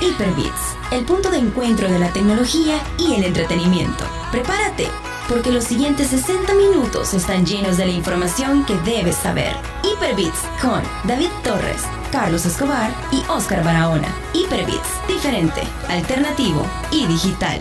[0.00, 4.04] Hyperbits, el punto de encuentro de la tecnología y el entretenimiento.
[4.30, 4.86] Prepárate,
[5.28, 9.56] porque los siguientes 60 minutos están llenos de la información que debes saber.
[9.82, 11.82] Hyperbits con David Torres,
[12.12, 14.08] Carlos Escobar y Oscar Barahona.
[14.34, 17.60] Hyperbits, diferente, alternativo y digital.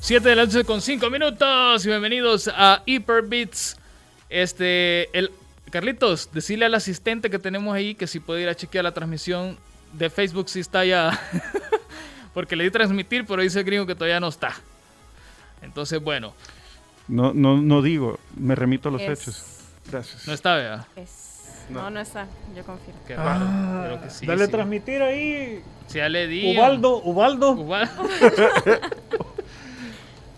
[0.00, 1.84] 7 de la noche con 5 minutos.
[1.84, 3.76] Bienvenidos a Hyperbits.
[4.28, 5.32] Este, el
[5.76, 9.58] Carlitos, decirle al asistente que tenemos ahí que si puede ir a chequear la transmisión
[9.92, 11.10] de Facebook si está ya.
[12.32, 14.54] Porque le di transmitir, pero dice el gringo que todavía no está.
[15.60, 16.32] Entonces, bueno.
[17.08, 19.44] No, no, no digo, me remito a los Es- hechos.
[19.90, 20.26] Gracias.
[20.26, 20.86] No está, vea.
[20.96, 21.82] Es- No.
[21.82, 21.90] No.
[21.90, 22.98] no, está, yo confirmo.
[23.06, 23.44] Qué raro.
[23.46, 24.50] Ah, Creo que sí, dale sí.
[24.52, 25.62] transmitir ahí.
[25.92, 26.56] Ya le di.
[26.56, 27.50] Ubaldo, Ubaldo.
[27.50, 27.92] Ubaldo.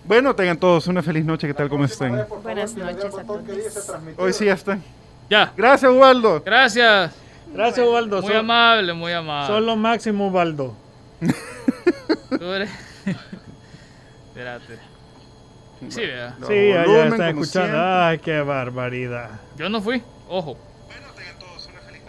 [0.04, 1.46] Bueno, tengan todos una feliz noche.
[1.46, 1.68] ¿Qué tal?
[1.68, 2.26] ¿Cómo están?
[2.42, 3.42] Buenas noches a todos.
[4.16, 4.82] Hoy sí ya están.
[5.30, 5.52] Ya.
[5.56, 6.42] Gracias, Ubaldo.
[6.44, 7.12] Gracias.
[7.52, 8.20] Gracias, Ubaldo.
[8.22, 9.46] Muy Son- amable, muy amable.
[9.54, 10.74] Son lo máximo, Ubaldo.
[12.38, 12.70] Tú eres-
[14.28, 14.78] Espérate.
[15.88, 16.34] Sí, vea.
[16.38, 17.68] No, sí, allá volumen, como escuchando.
[17.68, 17.78] siempre.
[17.80, 19.30] Ay, qué barbaridad.
[19.56, 20.02] Yo no fui.
[20.28, 20.58] Ojo.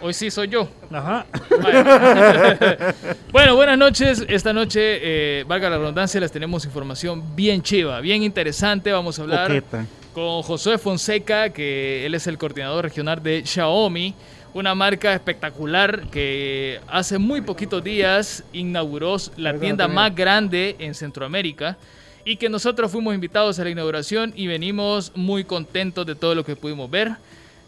[0.02, 0.68] Hoy sí soy yo.
[0.92, 1.26] Ajá.
[3.32, 4.24] Bueno, buenas noches.
[4.28, 8.90] Esta noche, eh, valga la redundancia, les tenemos información bien chiva, bien interesante.
[8.92, 9.84] Vamos a hablar Coqueta.
[10.12, 14.14] Con Josué Fonseca, que él es el coordinador regional de Xiaomi,
[14.52, 21.78] una marca espectacular que hace muy poquitos días inauguró la tienda más grande en Centroamérica
[22.24, 26.44] y que nosotros fuimos invitados a la inauguración y venimos muy contentos de todo lo
[26.44, 27.12] que pudimos ver.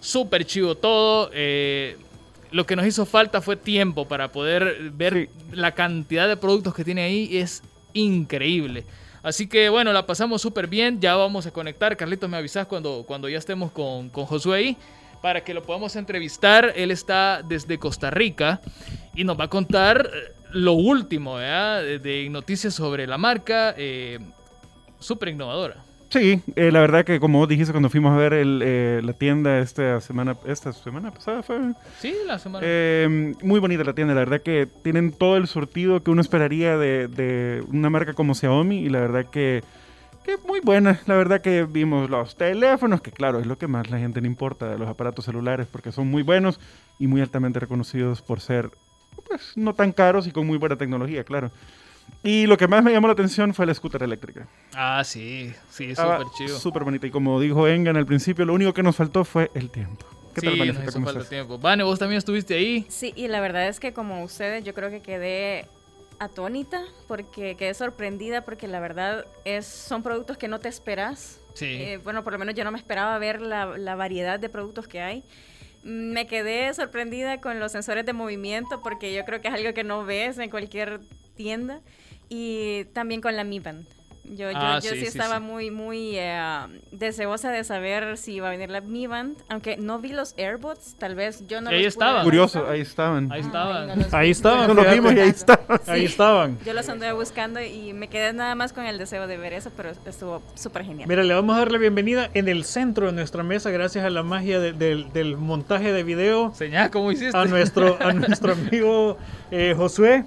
[0.01, 1.31] Súper chivo todo.
[1.33, 1.97] eh,
[2.51, 6.85] lo que nos hizo falta fue tiempo para poder ver la cantidad de productos que
[6.85, 7.39] tiene ahí.
[7.39, 7.63] Es
[7.95, 8.85] increíble.
[9.23, 11.01] Así que bueno, la pasamos súper bien.
[11.01, 11.97] Ya vamos a conectar.
[11.97, 14.77] Carlitos, me avisas cuando, cuando ya estemos con, con Josué ahí
[15.21, 16.73] para que lo podamos entrevistar.
[16.75, 18.61] Él está desde Costa Rica
[19.15, 23.75] y nos va a contar eh, lo último de noticias sobre la marca.
[23.79, 24.19] eh,
[24.99, 25.77] súper innovadora.
[26.13, 29.15] Sí, eh, la verdad que como vos dijiste cuando fuimos a ver el, eh, la
[29.15, 31.59] tienda esta semana, esta semana pasada fue,
[32.01, 32.67] Sí, la semana.
[32.69, 36.77] eh, muy bonita la tienda, la verdad que tienen todo el surtido que uno esperaría
[36.77, 39.65] de, de una marca como Xiaomi y la verdad que,
[40.23, 43.89] que muy buena, la verdad que vimos los teléfonos, que claro, es lo que más
[43.89, 46.61] la gente le importa de los aparatos celulares porque son muy buenos
[46.99, 48.69] y muy altamente reconocidos por ser
[49.27, 51.51] pues no tan caros y con muy buena tecnología, claro.
[52.25, 54.47] Y lo que más me llamó la atención fue la scooter eléctrica.
[54.75, 56.59] Ah, sí, sí, súper chido.
[56.59, 57.07] Súper bonita.
[57.07, 60.07] Y como dijo Engan al principio, lo único que nos faltó fue el tiempo.
[60.35, 61.31] ¿Qué Sí, tal, nos hizo ¿Cómo falta estás?
[61.31, 61.59] tiempo.
[61.59, 62.87] Vane, vos también estuviste ahí.
[62.89, 65.67] Sí, y la verdad es que como ustedes, yo creo que quedé
[66.21, 71.41] atónita porque quedé sorprendida porque la verdad es son productos que no te esperas.
[71.55, 71.67] Sí.
[71.67, 74.87] Eh, bueno, por lo menos yo no me esperaba ver la, la variedad de productos
[74.87, 75.25] que hay.
[75.83, 79.83] Me quedé sorprendida con los sensores de movimiento porque yo creo que es algo que
[79.83, 81.01] no ves en cualquier
[81.37, 81.81] tienda.
[82.29, 83.87] Y también con la Mi Band.
[84.25, 85.43] Yo, yo, Ah, yo sí, sí, sí, estaba sí.
[85.43, 86.39] muy, muy eh,
[86.93, 89.37] deseosa de saber si iba a venir la Mi Band.
[89.49, 92.23] Aunque no vi los AirBots, tal vez yo no ahí los estaban.
[92.25, 93.33] Curioso, ahí estaban.
[93.33, 93.99] Ahí Ay, estaban.
[93.99, 95.81] no Ahí estaban, No vimos y ahí estaban.
[95.89, 96.59] Ahí estaban.
[96.65, 99.73] Yo los anduve buscando y me quedé nada más con el deseo de ver eso,
[99.77, 101.09] pero estuvo súper genial.
[101.09, 104.11] Mira, le vamos a dar la bienvenida en el centro de nuestra mesa, gracias a
[104.11, 107.37] la magia de- del, del montaje de video, Señal, ¿cómo hiciste?
[107.37, 109.19] a nuestro, a nuestro amigo
[109.51, 110.25] eh, Josué.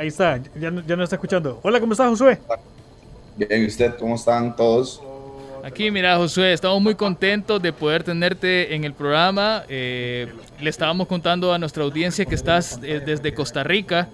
[0.00, 1.60] Ahí está, ya, no- ya nos está escuchando.
[1.62, 2.38] Hola, ¿cómo estás, Josué?
[3.36, 5.02] Bien, ¿y usted cómo están todos?
[5.62, 9.64] Aquí, mira, Josué, estamos muy contentos de poder tenerte en el programa.
[9.68, 10.26] Eh,
[10.58, 14.08] le estábamos contando a nuestra audiencia que estás eh, desde Costa Rica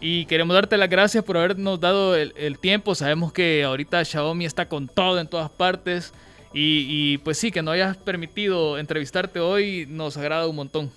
[0.00, 2.94] y queremos darte las gracias por habernos dado el, el tiempo.
[2.94, 6.14] Sabemos que ahorita Xiaomi está con todo en todas partes
[6.54, 10.90] y, y, pues sí, que no hayas permitido entrevistarte hoy nos agrada un montón.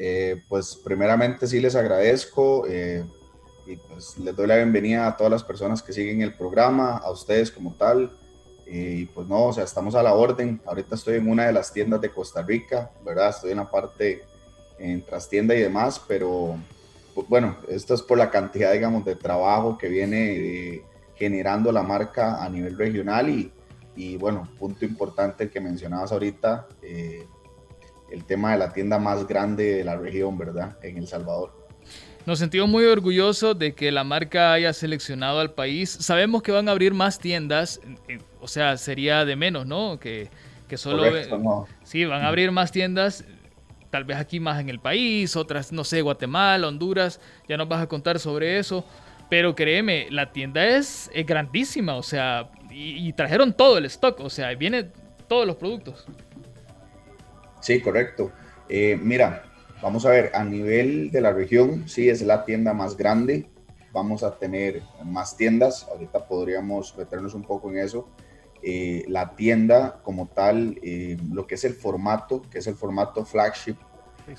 [0.00, 3.04] Eh, pues primeramente sí les agradezco eh,
[3.66, 7.10] y pues les doy la bienvenida a todas las personas que siguen el programa, a
[7.10, 8.16] ustedes como tal.
[8.64, 10.60] Y pues no, o sea, estamos a la orden.
[10.66, 13.30] Ahorita estoy en una de las tiendas de Costa Rica, ¿verdad?
[13.30, 14.22] Estoy en la parte
[14.78, 16.56] en trastienda y demás, pero
[17.14, 20.84] pues, bueno, esto es por la cantidad, digamos, de trabajo que viene eh,
[21.16, 23.50] generando la marca a nivel regional y,
[23.96, 27.26] y bueno, punto importante que mencionabas ahorita, eh,
[28.10, 30.76] el tema de la tienda más grande de la región, ¿verdad?
[30.82, 31.58] En El Salvador.
[32.26, 35.90] Nos sentimos muy orgullosos de que la marca haya seleccionado al país.
[35.90, 37.80] Sabemos que van a abrir más tiendas,
[38.40, 39.98] o sea, sería de menos, ¿no?
[39.98, 40.28] Que,
[40.68, 41.04] que solo...
[41.04, 41.66] Correcto, no.
[41.84, 43.24] Sí, van a abrir más tiendas,
[43.88, 47.18] tal vez aquí más en el país, otras, no sé, Guatemala, Honduras,
[47.48, 48.84] ya nos vas a contar sobre eso.
[49.30, 54.20] Pero créeme, la tienda es, es grandísima, o sea, y, y trajeron todo el stock,
[54.20, 54.90] o sea, viene
[55.28, 56.06] todos los productos.
[57.60, 58.32] Sí, correcto.
[58.68, 59.44] Eh, mira,
[59.82, 63.50] vamos a ver, a nivel de la región, sí es la tienda más grande.
[63.92, 65.86] Vamos a tener más tiendas.
[65.90, 68.08] Ahorita podríamos meternos un poco en eso.
[68.62, 73.24] Eh, la tienda como tal, eh, lo que es el formato, que es el formato
[73.24, 73.76] flagship,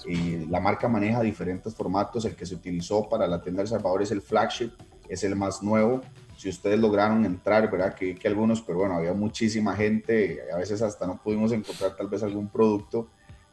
[0.05, 2.25] la marca maneja diferentes formatos.
[2.25, 4.71] El que se utilizó para la tienda del Salvador es el flagship,
[5.07, 6.01] es el más nuevo.
[6.39, 7.93] Si ustedes lograron entrar, ¿verdad?
[7.95, 12.07] Que, que algunos, pero bueno, había muchísima gente, a veces hasta no pudimos encontrar tal
[12.07, 13.09] vez algún producto.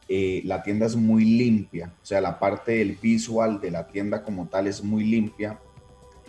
[0.07, 4.23] Eh, la tienda es muy limpia, o sea, la parte del visual de la tienda
[4.23, 5.59] como tal es muy limpia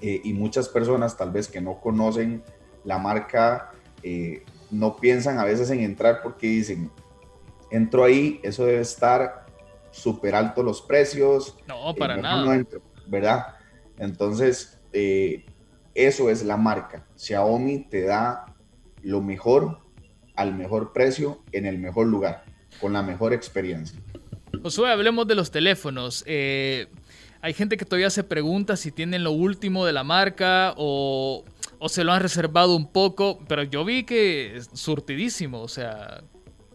[0.02, 2.42] eh, y muchas personas tal vez que no conocen
[2.82, 3.70] la marca
[4.02, 6.90] eh, no piensan a veces en entrar porque dicen,
[7.70, 9.46] entro ahí, eso debe estar
[9.92, 11.56] súper alto los precios.
[11.68, 12.64] No, para nada.
[13.06, 13.54] ¿Verdad?
[13.96, 14.76] Entonces,
[15.98, 17.06] eso es la marca.
[17.16, 18.54] Xiaomi te da
[19.02, 19.80] lo mejor
[20.36, 22.44] al mejor precio en el mejor lugar
[22.80, 23.98] con la mejor experiencia.
[24.62, 26.22] Josué, hablemos de los teléfonos.
[26.26, 26.86] Eh,
[27.40, 31.44] hay gente que todavía se pregunta si tienen lo último de la marca o,
[31.88, 36.22] se lo han reservado un poco, pero yo vi que es surtidísimo, o sea,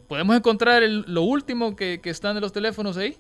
[0.08, 3.18] ¿podemos encontrar lo último que, que están de los teléfonos ahí?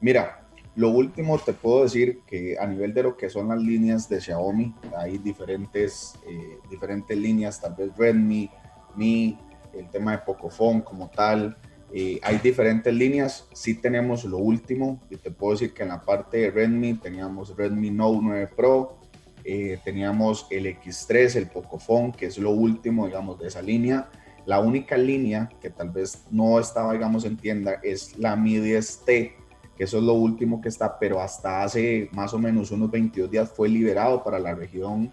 [0.00, 0.45] Mira,
[0.76, 4.20] lo último te puedo decir que a nivel de lo que son las líneas de
[4.20, 8.50] Xiaomi, hay diferentes, eh, diferentes líneas, tal vez Redmi,
[8.94, 9.38] Mi,
[9.72, 11.56] el tema de Pocophone como tal,
[11.92, 16.02] eh, hay diferentes líneas, sí tenemos lo último, y te puedo decir que en la
[16.02, 18.98] parte de Redmi teníamos Redmi Note 9 Pro,
[19.44, 24.10] eh, teníamos el X3, el Pocophone, que es lo último, digamos, de esa línea.
[24.44, 29.45] La única línea que tal vez no estaba, digamos, en tienda es la Mi 10T,
[29.76, 33.30] que eso es lo último que está, pero hasta hace más o menos unos 22
[33.30, 35.10] días fue liberado para la región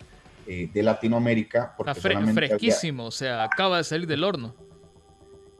[0.47, 1.73] eh, de Latinoamérica.
[1.75, 4.55] Porque está fresquísimo, o sea, acaba de salir del horno.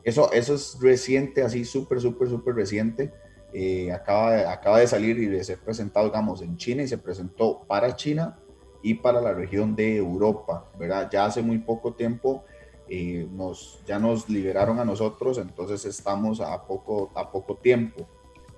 [0.02, 3.12] Eso, eso es reciente, así súper, súper, súper reciente.
[3.52, 7.64] Eh, acaba, acaba de salir y de ser presentado, digamos, en China y se presentó
[7.66, 8.38] para China
[8.82, 11.08] y para la región de Europa, ¿verdad?
[11.10, 12.44] Ya hace muy poco tiempo
[12.86, 18.06] eh, nos, ya nos liberaron a nosotros, entonces estamos a poco, a poco tiempo.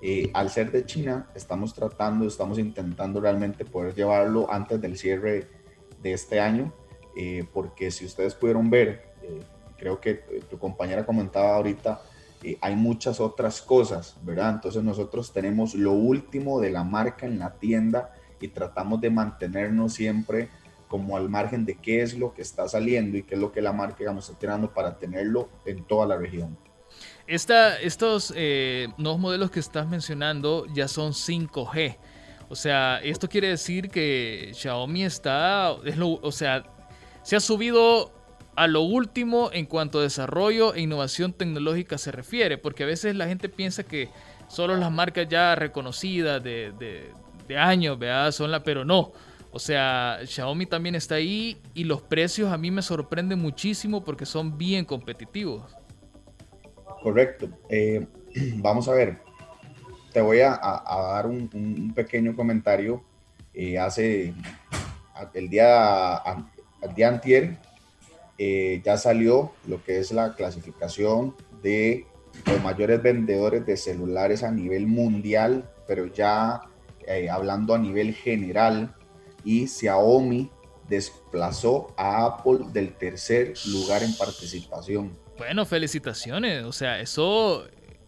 [0.01, 5.47] Eh, al ser de China, estamos tratando, estamos intentando realmente poder llevarlo antes del cierre
[6.01, 6.73] de este año,
[7.51, 9.07] porque si ustedes pudieron ver,
[9.77, 12.01] creo que eh, tu compañera comentaba ahorita,
[12.43, 14.55] eh, hay muchas otras cosas, ¿verdad?
[14.55, 19.93] Entonces nosotros tenemos lo último de la marca en la tienda y tratamos de mantenernos
[19.93, 20.49] siempre
[20.87, 23.61] como al margen de qué es lo que está saliendo y qué es lo que
[23.61, 26.57] la marca digamos, está tirando para tenerlo en toda la región.
[27.27, 31.97] Esta, estos eh, nuevos modelos que estás mencionando ya son 5G.
[32.47, 36.63] O sea, esto quiere decir que Xiaomi está, es lo, o sea,
[37.23, 38.13] se ha subido
[38.55, 43.15] a lo último en cuanto a desarrollo e innovación tecnológica se refiere, porque a veces
[43.15, 44.09] la gente piensa que
[44.47, 46.71] solo las marcas ya reconocidas de,
[47.47, 48.31] de, años, ¿verdad?
[48.31, 49.11] Son la, pero no.
[49.51, 54.25] O sea, Xiaomi también está ahí y los precios a mí me sorprenden muchísimo porque
[54.25, 55.76] son bien competitivos.
[57.07, 57.47] Correcto.
[57.69, 58.05] Eh,
[58.57, 59.19] vamos a ver.
[60.11, 63.01] Te voy a, dar un, pequeño comentario.
[63.53, 64.33] Eh, hace
[65.33, 66.21] el día,
[66.81, 67.59] el día antier
[68.37, 71.33] eh, ya salió lo que es la clasificación
[71.63, 72.05] de
[72.45, 76.63] los mayores vendedores de celulares a nivel mundial, pero ya
[77.31, 78.93] hablando a nivel general,
[79.45, 80.51] y Xiaomi
[80.89, 85.26] desplazó a Apple del tercer lugar en participación.
[85.37, 87.65] Bueno, felicitaciones, o sea, eso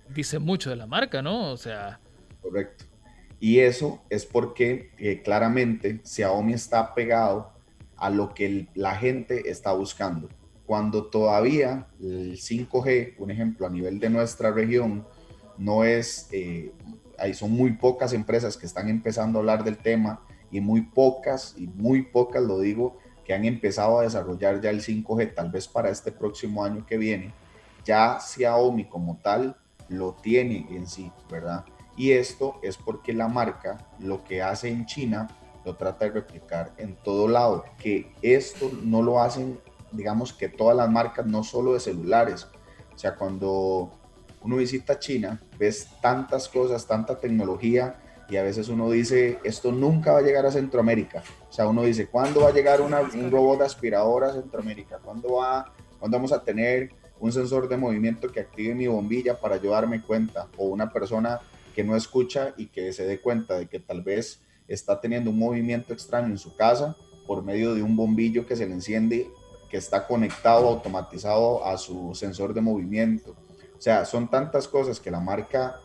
[0.09, 1.51] dice mucho de la marca, ¿no?
[1.51, 1.99] O sea...
[2.41, 2.85] Correcto.
[3.39, 7.53] Y eso es porque eh, claramente Xiaomi está pegado
[7.95, 10.27] a lo que la gente está buscando.
[10.65, 15.05] Cuando todavía el 5G, un ejemplo, a nivel de nuestra región,
[15.57, 16.71] no es, eh,
[17.17, 20.21] hay, son muy pocas empresas que están empezando a hablar del tema
[20.51, 22.97] y muy pocas, y muy pocas lo digo,
[23.29, 26.97] que han empezado a desarrollar ya el 5G, tal vez para este próximo año que
[26.97, 27.31] viene,
[27.85, 29.55] ya Xiaomi como tal
[29.87, 31.63] lo tiene en sí, ¿verdad?
[31.95, 35.27] Y esto es porque la marca lo que hace en China
[35.63, 39.59] lo trata de replicar en todo lado, que esto no lo hacen,
[39.91, 42.47] digamos que todas las marcas, no solo de celulares.
[42.95, 43.91] O sea, cuando
[44.41, 47.95] uno visita China, ves tantas cosas, tanta tecnología,
[48.29, 51.23] y a veces uno dice, esto nunca va a llegar a Centroamérica.
[51.49, 54.99] O sea, uno dice, ¿cuándo va a llegar un robot aspirador a Centroamérica?
[55.03, 59.57] ¿Cuándo, va, ¿Cuándo vamos a tener un sensor de movimiento que active mi bombilla para
[59.57, 60.47] yo darme cuenta?
[60.57, 61.39] O una persona
[61.75, 65.39] que no escucha y que se dé cuenta de que tal vez está teniendo un
[65.39, 66.95] movimiento extraño en su casa
[67.25, 69.29] por medio de un bombillo que se le enciende
[69.69, 73.35] que está conectado automatizado a su sensor de movimiento.
[73.77, 75.79] O sea, son tantas cosas que la marca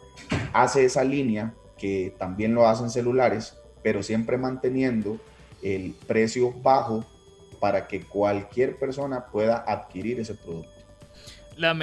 [0.53, 5.19] hace esa línea que también lo hacen celulares, pero siempre manteniendo
[5.63, 7.05] el precio bajo
[7.61, 10.73] para que cualquier persona pueda adquirir ese producto.
[11.59, 11.77] La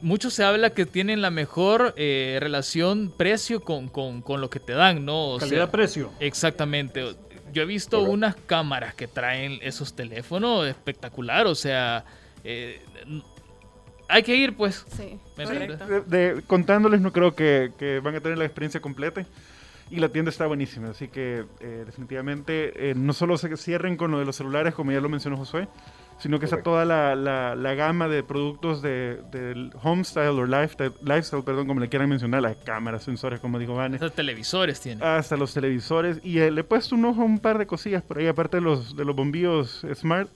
[0.00, 4.58] mucho se habla que tienen la mejor eh, relación precio con, con, con, lo que
[4.58, 5.36] te dan, ¿no?
[5.38, 6.10] Calidad-precio.
[6.18, 7.14] Exactamente.
[7.52, 12.06] Yo he visto unas cámaras que traen esos teléfonos espectacular, o sea,
[12.42, 12.80] eh,
[14.10, 14.84] hay que ir, pues.
[14.88, 15.18] Sí,
[16.06, 19.24] de, contándoles, no creo que, que, van a tener la experiencia completa.
[19.90, 24.12] Y la tienda está buenísima, así que eh, definitivamente eh, no solo se cierren con
[24.12, 25.66] lo de los celulares, como ya lo mencionó Josué,
[26.20, 31.42] sino que está toda la, la, gama de productos del de homestyle o lifestyle, lifestyle,
[31.42, 33.96] perdón, como le quieran mencionar, las cámaras, sensores, como dijo Vane.
[33.96, 35.04] Hasta televisores tiene.
[35.04, 36.20] Hasta los televisores.
[36.22, 38.60] Y le he puesto un ojo a un par de cosillas por ahí, aparte de
[38.60, 40.30] los, de los bombillos smart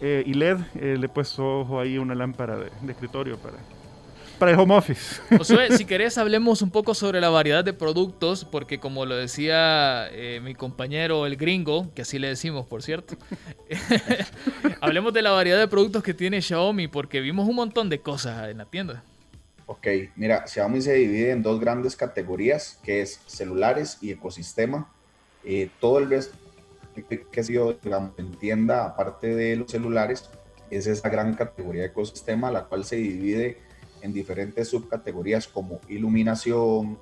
[0.00, 3.56] eh, y LED, eh, le he puesto ojo ahí una lámpara de, escritorio para,
[4.38, 5.20] para el home office.
[5.36, 10.08] Josué, si querés hablemos un poco sobre la variedad de productos, porque como lo decía
[10.12, 13.16] eh, mi compañero el gringo, que así le decimos por cierto,
[14.80, 18.48] hablemos de la variedad de productos que tiene Xiaomi, porque vimos un montón de cosas
[18.48, 19.02] en la tienda.
[19.66, 24.90] Ok, mira, Xiaomi se divide en dos grandes categorías, que es celulares y ecosistema.
[25.80, 26.36] todo el resto
[27.04, 30.30] que ha sido, digamos, en tienda, aparte de los celulares,
[30.70, 33.58] es esa gran categoría de ecosistema, la cual se divide
[34.02, 36.98] en diferentes subcategorías como iluminación,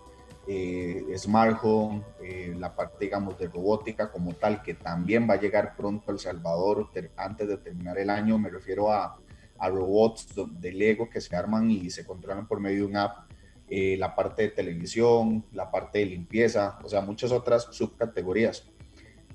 [0.48, 5.40] eh, smart home, eh, la parte, digamos, de robótica como tal, que también va a
[5.40, 8.38] llegar pronto a El Salvador antes de terminar el año.
[8.38, 9.18] Me refiero a,
[9.58, 13.26] a robots de Lego que se arman y se controlan por medio de un app.
[13.68, 18.70] Eh, la parte de televisión, la parte de limpieza, o sea, muchas otras subcategorías.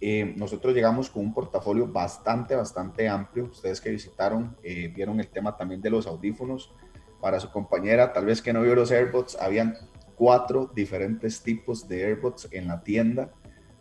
[0.03, 3.45] Eh, nosotros llegamos con un portafolio bastante, bastante amplio.
[3.45, 6.73] Ustedes que visitaron eh, vieron el tema también de los audífonos.
[7.21, 9.77] Para su compañera, tal vez que no vio los AirPods, habían
[10.15, 13.29] cuatro diferentes tipos de AirPods en la tienda.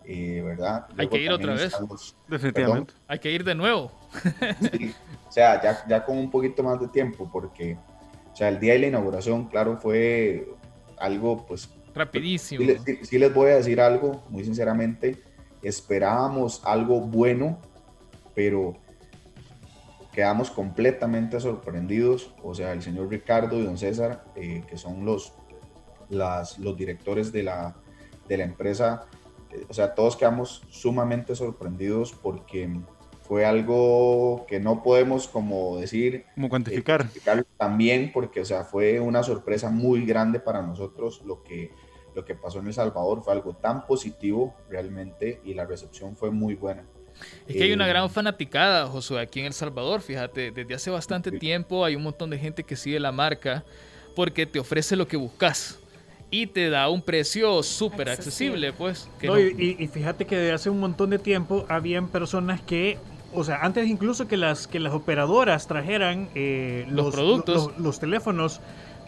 [0.05, 0.87] Eh, ¿Verdad?
[0.99, 1.75] Hay que ir otra vez.
[2.29, 2.93] Definitivamente.
[3.09, 3.91] Hay que ir de nuevo.
[5.27, 7.79] O sea, ya, ya con un poquito más de tiempo, porque
[8.33, 10.49] o sea, el día de la inauguración, claro, fue
[10.99, 11.71] algo pues...
[11.95, 12.65] Rapidísimo.
[13.03, 15.30] sí les voy a decir algo, muy sinceramente
[15.63, 17.59] esperábamos algo bueno,
[18.35, 18.77] pero
[20.13, 22.35] quedamos completamente sorprendidos.
[22.43, 25.33] O sea, el señor Ricardo y don César, eh, que son los,
[26.09, 27.77] las, los directores de la,
[28.29, 29.07] de la empresa,
[29.53, 32.71] eh, o sea, todos quedamos sumamente sorprendidos porque
[33.23, 36.25] fue algo que no podemos como decir.
[36.35, 37.09] Como cuantificar.
[37.25, 41.71] Eh, también porque, o sea, fue una sorpresa muy grande para nosotros lo que
[42.15, 46.31] lo que pasó en El Salvador fue algo tan positivo realmente y la recepción fue
[46.31, 46.85] muy buena.
[47.47, 50.91] Es que hay una eh, gran fanaticada, Josué, aquí en El Salvador, fíjate, desde hace
[50.91, 53.65] bastante tiempo hay un montón de gente que sigue la marca
[54.17, 55.79] porque te ofrece lo que buscas
[56.31, 59.09] y te da un precio súper accesible, pues.
[59.21, 62.99] y, fíjate que desde hace un montón de tiempo habían personas que,
[63.35, 68.61] o sea, antes incluso que las, que las operadoras trajeran eh, los, productos, los teléfonos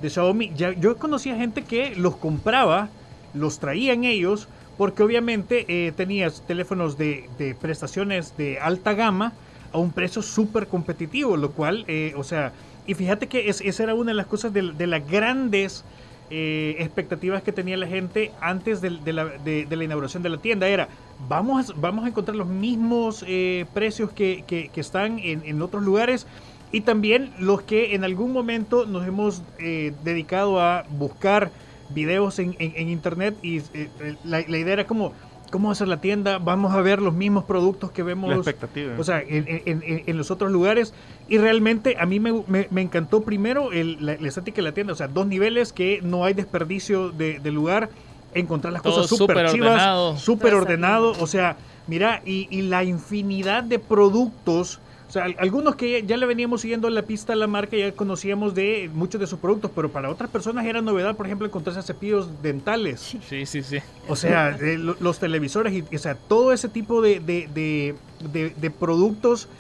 [0.03, 2.91] de Xiaomi, ya, yo conocía gente que los compraba,
[3.33, 9.33] los traían ellos, porque obviamente eh, tenías teléfonos de, prestaciones de alta gama
[9.73, 12.53] a un precio súper competitivo, lo cual, eh, o sea,
[12.87, 15.85] y fíjate que esa era una de las cosas de, las grandes
[16.31, 20.89] eh, expectativas que tenía la gente antes de, la, inauguración de la tienda, era,
[21.29, 23.25] vamos vamos a encontrar los mismos
[23.73, 26.27] precios que, están en, en otros lugares
[26.73, 31.51] y también los que en algún momento nos hemos eh, dedicado a buscar
[31.91, 33.89] videos en, internet y eh,
[34.25, 35.13] la, idea era como,
[35.51, 36.39] ¿cómo hacer la tienda?
[36.39, 38.95] Vamos a ver los mismos productos que vemos la expectativa.
[38.99, 40.95] O sea, en, los otros lugares.
[41.29, 45.27] Y realmente a mí me, encantó primero la, estética de la tienda, o sea, dos
[45.27, 47.91] niveles que no hay desperdicio de, lugar,
[48.33, 53.79] encontrar las cosas súper chivas, súper ordenado, o sea, mira, y, y la infinidad de
[53.79, 54.81] productos
[55.13, 58.55] o sea, algunos que ya le veníamos siguiendo la pista a la marca ya conocíamos
[58.55, 62.41] de muchos de sus productos, pero para otras personas era novedad, por ejemplo, encontrarse cepillos
[62.41, 63.15] dentales.
[63.29, 63.77] Sí, sí, sí.
[64.09, 69.51] O sea, los televisores, y, o sea, todo ese tipo de, de, productos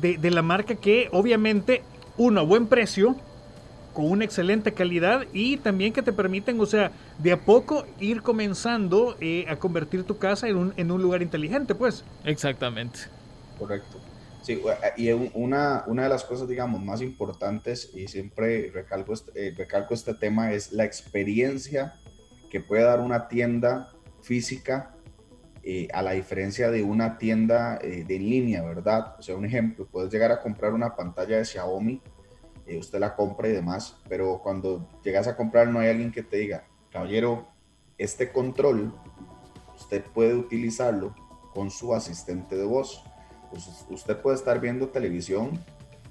[0.00, 1.82] de, la marca que obviamente,
[2.16, 3.16] uno, a buen precio,
[3.92, 8.22] con una excelente calidad y también que te permiten, o sea, de a poco ir
[8.22, 12.04] comenzando eh, a convertir tu casa en un, en un lugar inteligente, pues.
[12.24, 13.00] Exactamente.
[13.58, 13.98] Correcto.
[14.42, 14.62] Sí,
[14.96, 19.92] y una, una de las cosas, digamos, más importantes, y siempre recalco este, eh, recalco
[19.92, 21.94] este tema, es la experiencia
[22.50, 23.92] que puede dar una tienda
[24.22, 24.94] física
[25.62, 29.16] eh, a la diferencia de una tienda eh, de línea, ¿verdad?
[29.18, 32.00] O sea, un ejemplo, puedes llegar a comprar una pantalla de Xiaomi,
[32.78, 36.36] usted la compra y demás, pero cuando llegas a comprar no hay alguien que te
[36.36, 37.48] diga, caballero,
[37.98, 38.94] este control
[39.76, 41.14] usted puede utilizarlo
[41.52, 43.04] con su asistente de voz.
[43.90, 45.58] Usted puede estar viendo televisión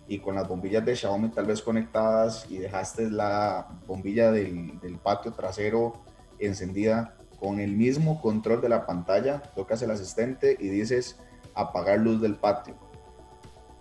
[0.07, 5.31] y con las bombillas de Xiaomi tal vez conectadas y dejaste la bombilla del, patio
[5.31, 5.93] trasero
[6.39, 11.17] encendida con el mismo control de la pantalla, tocas el asistente y dices
[11.53, 12.75] apagar luz del patio.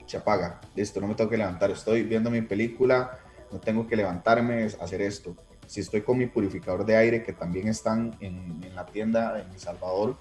[0.07, 3.19] Se apaga, listo, no me tengo que levantar, estoy viendo mi película,
[3.51, 5.35] no tengo que levantarme, hacer esto.
[5.67, 9.51] Si estoy con mi purificador de aire, que también están en, en la tienda en
[9.51, 10.17] El Salvador,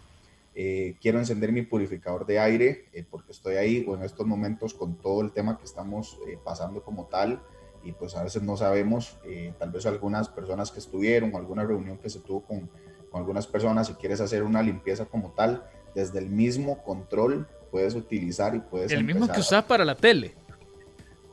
[0.59, 4.73] eh, quiero encender mi purificador de aire eh, porque estoy ahí o en estos momentos
[4.73, 7.43] con todo el tema que estamos eh, pasando como tal
[7.83, 9.19] y pues a veces no sabemos,
[9.59, 12.71] tal vez algunas personas que estuvieron o alguna reunión que se tuvo con,
[13.11, 17.93] con algunas personas, si quieres hacer una limpieza como tal, desde el mismo control puedes
[17.93, 18.91] utilizar y puedes...
[18.91, 20.33] El mismo que usas para la tele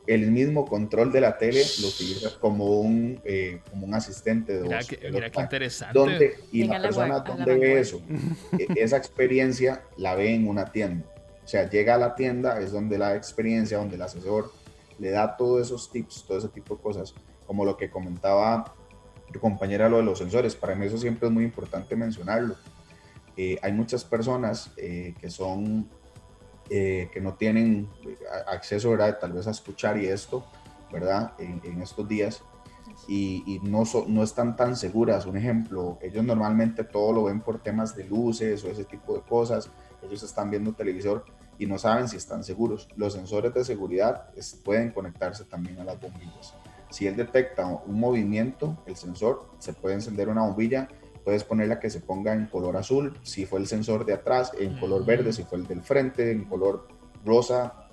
[0.07, 4.61] el mismo control de la tele lo utilizas como un, eh, como un asistente de
[4.61, 4.87] voz.
[5.11, 6.35] Mira, qué interesante.
[6.51, 8.01] y la persona donde ve eso,
[8.59, 11.05] e, esa experiencia la ve en una tienda.
[11.43, 14.51] O sea, llega a la tienda, es donde la experiencia, donde el asesor
[14.99, 17.13] le da todos esos tips, todo ese tipo de cosas,
[17.45, 18.73] como lo que comentaba
[19.31, 20.55] tu compañera, lo de los sensores.
[20.55, 22.55] Para mí eso siempre es muy importante mencionarlo.
[23.37, 25.89] Eh, hay muchas personas eh, que son
[26.69, 28.17] eh, que no tienen eh,
[28.47, 29.17] acceso, ¿verdad?
[29.19, 30.45] Tal vez a escuchar y esto,
[30.91, 31.33] ¿verdad?
[31.37, 32.43] En, estos días.
[33.07, 35.25] Y, no, no están tan seguras.
[35.25, 39.21] Un ejemplo, ellos normalmente todo lo ven por temas de luces o ese tipo de
[39.21, 39.69] cosas.
[40.01, 41.25] Ellos están viendo televisor
[41.57, 42.87] y no saben si están seguros.
[42.95, 44.29] Los sensores de seguridad
[44.63, 46.53] pueden conectarse también a las bombillas.
[46.89, 50.87] Si él detecta un movimiento, el sensor se puede encender una bombilla
[51.25, 54.77] puedes ponerla que se ponga en color azul, si fue el sensor de atrás, en
[54.77, 56.87] color verde, si fue el del frente, en color
[57.25, 57.89] rosa,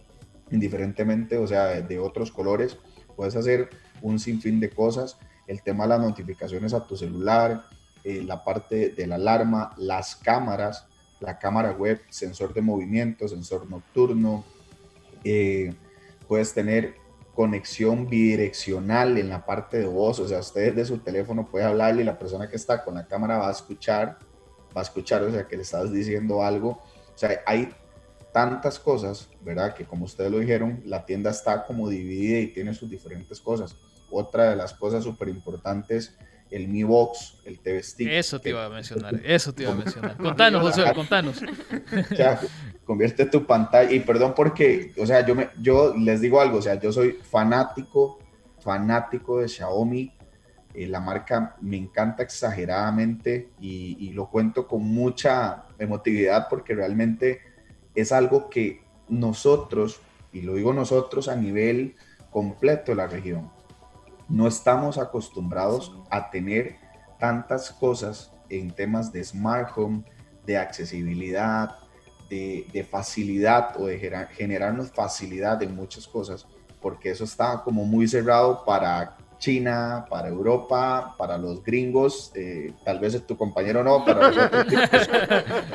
[0.51, 2.77] indiferentemente, o sea, de, otros colores.
[3.17, 3.71] Puedes hacer
[4.03, 5.19] un sinfín de cosas.
[5.47, 7.65] El tema de las notificaciones a tu celular,
[8.05, 10.87] eh, la parte de la alarma, las cámaras,
[11.19, 14.45] la cámara web, sensor de movimiento, sensor nocturno.
[15.25, 15.75] Eh,
[16.29, 16.97] puedes tener
[17.35, 22.03] conexión bidireccional en la parte de voz, o sea, usted de su teléfono puede hablarle
[22.03, 24.19] y la persona que está con la cámara va a escuchar,
[24.77, 26.71] va a escuchar, o sea, que le estás diciendo algo.
[27.15, 27.73] O sea, hay
[28.33, 29.75] tantas cosas, ¿verdad?
[29.75, 33.77] Que como ustedes lo dijeron, la tienda está como dividida y tiene sus diferentes cosas.
[34.11, 36.17] Otra de las cosas súper importantes,
[36.53, 38.09] el Mi Box, el TV Stick.
[38.09, 40.17] Eso te iba a mencionar, eso te iba a mencionar.
[40.17, 41.43] Contanos, José, contanos.
[42.13, 42.41] O sea,
[42.85, 46.63] convierte tu pantalla, y perdón porque, o sea, yo, me, yo les digo algo, o
[46.63, 48.19] sea, yo soy fanático,
[48.61, 50.13] fanático de Xiaomi,
[50.75, 57.41] eh, la marca me encanta exageradamente y, y, lo cuento con mucha emotividad porque realmente
[57.95, 60.01] es algo que nosotros,
[60.33, 61.95] y lo digo nosotros a nivel
[62.31, 63.51] completo de la región,
[64.29, 66.77] no estamos acostumbrados a tener
[67.19, 70.03] tantas cosas en temas de smart home,
[70.45, 71.77] de accesibilidad,
[72.29, 73.99] de, facilidad o de
[74.33, 76.47] generarnos facilidad en muchas cosas,
[76.81, 83.01] porque eso está como muy cerrado para China, para Europa, para los gringos, eh, tal
[83.01, 84.31] vez es tu compañero no, para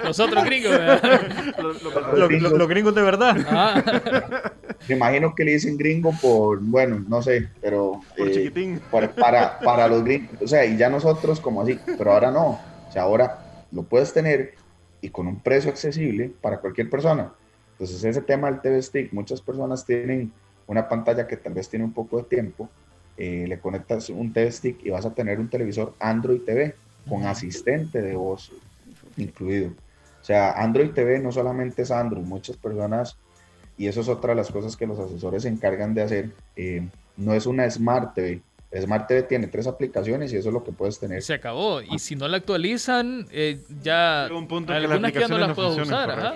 [0.06, 0.72] los otros gringos.
[2.14, 3.38] los, gringos, de verdad.
[3.50, 4.54] Ah.
[4.88, 10.04] Me imagino que le dicen gringo por, bueno, no sé, pero eh, para, para los
[10.04, 13.84] gringos, o sea, y ya nosotros como así, pero ahora no, o sea, ahora lo
[13.84, 14.54] puedes tener
[15.02, 17.34] y con un precio accesible para cualquier persona.
[17.74, 20.32] Entonces ese tema del TV Stick, muchas personas tienen
[20.68, 22.70] una pantalla que tal vez tiene un poco de tiempo,
[23.18, 26.76] eh, le conectas un TV Stick y vas a tener un televisor Android TV
[27.08, 28.52] con asistente de voz
[29.18, 29.72] incluido.
[30.22, 33.18] O sea, Android TV no solamente es Android, muchas personas,
[33.78, 36.88] y eso es otra de las cosas que los asesores se encargan de hacer, eh,
[37.16, 38.42] no es una Smart TV,
[38.76, 41.22] Smart TV tiene tres aplicaciones y eso es lo que puedes tener.
[41.22, 41.82] Se acabó.
[41.82, 45.78] Y si no la actualizan, eh, ya un punto algunas que, ya no las puedes
[45.78, 46.36] usar.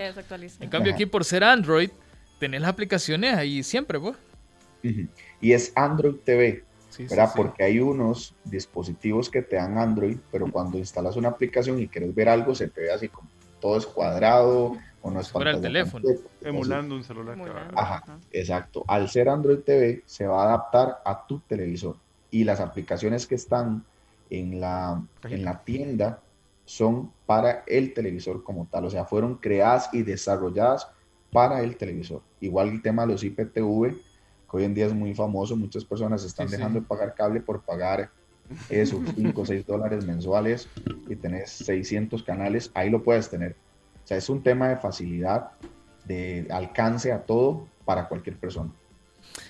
[0.59, 1.89] En cambio, aquí por ser Android,
[2.39, 4.15] tenés las aplicaciones ahí siempre, pues.
[5.41, 6.63] Y es Android TV,
[6.97, 7.31] ¿verdad?
[7.35, 12.15] Porque hay unos dispositivos que te dan Android, pero cuando instalas una aplicación y quieres
[12.15, 15.61] ver algo, se te ve así como todo es cuadrado o no es para el
[15.61, 16.07] teléfono.
[16.41, 17.37] Emulando un celular.
[17.75, 18.83] Ajá, exacto.
[18.87, 21.95] Al ser Android TV, se va a adaptar a tu televisor
[22.29, 23.83] y las aplicaciones que están
[24.29, 26.21] en la, en la tienda
[26.65, 30.87] son para el televisor como tal, o sea, fueron creadas y desarrolladas
[31.31, 32.21] para el televisor.
[32.39, 36.23] Igual el tema de los IPTV, que hoy en día es muy famoso, muchas personas
[36.23, 38.09] están dejando de pagar cable por pagar
[38.69, 40.67] esos 5 o 6 dólares mensuales
[41.09, 43.55] y tenés 600 canales, ahí lo puedes tener.
[44.03, 45.51] O sea, es un tema de facilidad,
[46.05, 48.71] de alcance a todo para cualquier persona.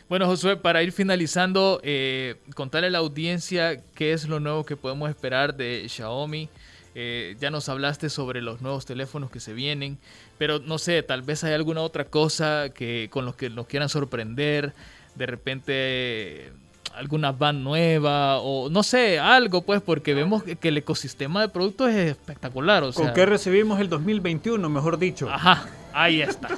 [0.09, 4.75] Bueno, Josué, para ir finalizando, eh, contarle a la audiencia qué es lo nuevo que
[4.75, 6.49] podemos esperar de Xiaomi.
[6.93, 9.97] Eh, ya nos hablaste sobre los nuevos teléfonos que se vienen,
[10.37, 13.87] pero no sé, tal vez hay alguna otra cosa que con los que nos quieran
[13.87, 14.73] sorprender,
[15.15, 16.51] de repente
[16.95, 21.89] alguna van nueva o no sé, algo pues, porque vemos que, el ecosistema de productos
[21.89, 22.83] es espectacular.
[22.83, 25.29] O ¿Con qué recibimos el 2021, mejor dicho?
[25.29, 26.49] Ajá, ahí está.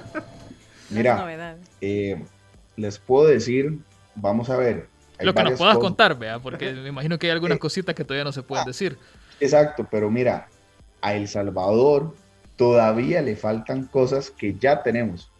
[0.89, 2.23] Mira, eh,
[2.75, 3.79] les puedo decir,
[4.15, 4.87] vamos a ver.
[5.19, 8.23] Lo que nos puedas contar, vea, porque me imagino que hay algunas cositas que todavía
[8.23, 8.97] no se pueden ah, decir.
[9.39, 10.47] Exacto, pero mira,
[11.01, 12.15] a El Salvador
[12.55, 15.31] todavía le faltan cosas que ya tenemos.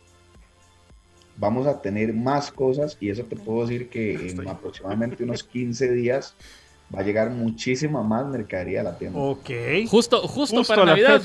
[1.38, 5.92] Vamos a tener más cosas y eso te puedo decir que en aproximadamente unos 15
[5.92, 6.36] días
[6.94, 9.20] va a llegar muchísima más mercadería a la tienda.
[9.20, 9.50] Ok.
[9.88, 11.22] Justo, justo, para Navidad.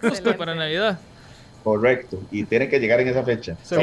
[0.00, 0.98] Justo para Navidad.
[1.64, 3.56] Correcto, y tiene que llegar en esa fecha.
[3.62, 3.76] Se,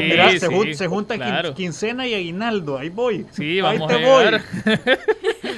[0.74, 1.20] se, juntan
[1.52, 3.26] quincena y aguinaldo, ahí voy.
[3.32, 4.24] Sí, vamos ahí te voy.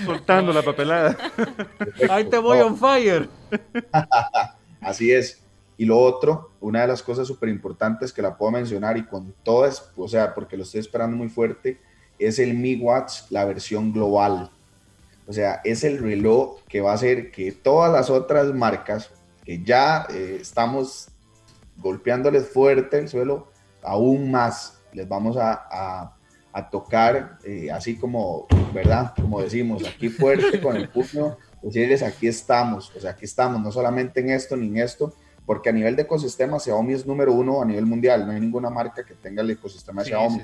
[0.06, 1.18] Soltando la papelada.
[2.08, 3.28] Ahí te voy on fire.
[4.80, 5.43] Así es.
[5.76, 9.34] Y lo otro, una de las cosas súper importantes que la puedo mencionar y con
[9.42, 11.80] todas, o sea, porque lo estoy esperando muy fuerte,
[12.18, 14.50] es el Mi Watch, la versión global.
[15.26, 19.10] O sea, es el reloj que va a hacer que todas las otras marcas
[19.44, 21.08] que ya eh, estamos
[21.76, 23.48] golpeándoles fuerte el suelo,
[23.82, 26.10] aún más les vamos a,
[26.70, 29.12] tocar, eh, así como, ¿verdad?
[29.20, 33.72] Como decimos, aquí fuerte con el puño, decirles aquí estamos, o sea, aquí estamos, no
[33.72, 35.12] solamente en esto ni en esto,
[35.46, 38.70] porque a nivel de ecosistema Xiaomi es número uno a nivel mundial, no hay ninguna
[38.70, 40.42] marca que tenga el ecosistema de Xiaomi,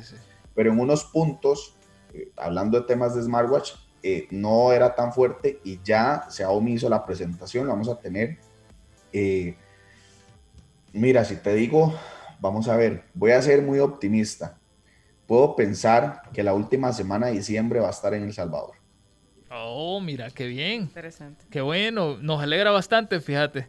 [0.55, 1.77] pero en unos puntos,
[2.13, 6.89] eh, hablando de temas de smartwatch, eh, no era tan fuerte y ya Xiaomi hizo
[6.89, 8.39] la presentación, vamos a tener
[10.93, 11.95] Mira, si te digo,
[12.41, 14.59] vamos a ver, voy a ser muy optimista.
[15.27, 18.75] Puedo pensar que la última semana de diciembre va a estar en El Salvador.
[19.53, 20.83] Oh, mira, qué bien.
[20.83, 21.45] Interesante.
[21.49, 23.69] Qué bueno, nos alegra bastante, fíjate.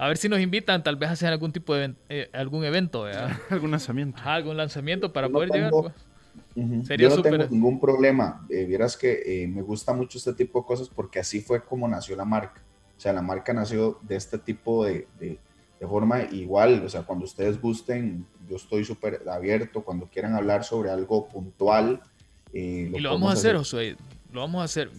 [0.00, 3.04] A ver si nos invitan, tal vez a hacer algún tipo de eh, algún evento,
[3.50, 4.20] algún lanzamiento.
[4.24, 5.70] algún lanzamiento para poder llegar.
[5.70, 5.94] Pues.
[6.86, 8.46] Sería Yo no tengo ningún problema.
[8.48, 11.86] Eh, vieras que eh, me gusta mucho este tipo de cosas porque así fue como
[11.86, 12.62] nació la marca.
[12.96, 15.06] O sea, la marca nació de este tipo de
[15.80, 20.62] de forma igual, o sea, cuando ustedes gusten, yo estoy súper abierto, cuando quieran hablar
[20.62, 22.02] sobre algo puntual.
[22.52, 23.96] Eh, y lo vamos a hacer, Josué,
[24.30, 24.90] lo vamos a hacer.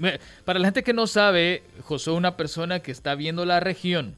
[0.43, 4.17] Para la gente que no sabe, Josué es una persona que está viendo la región.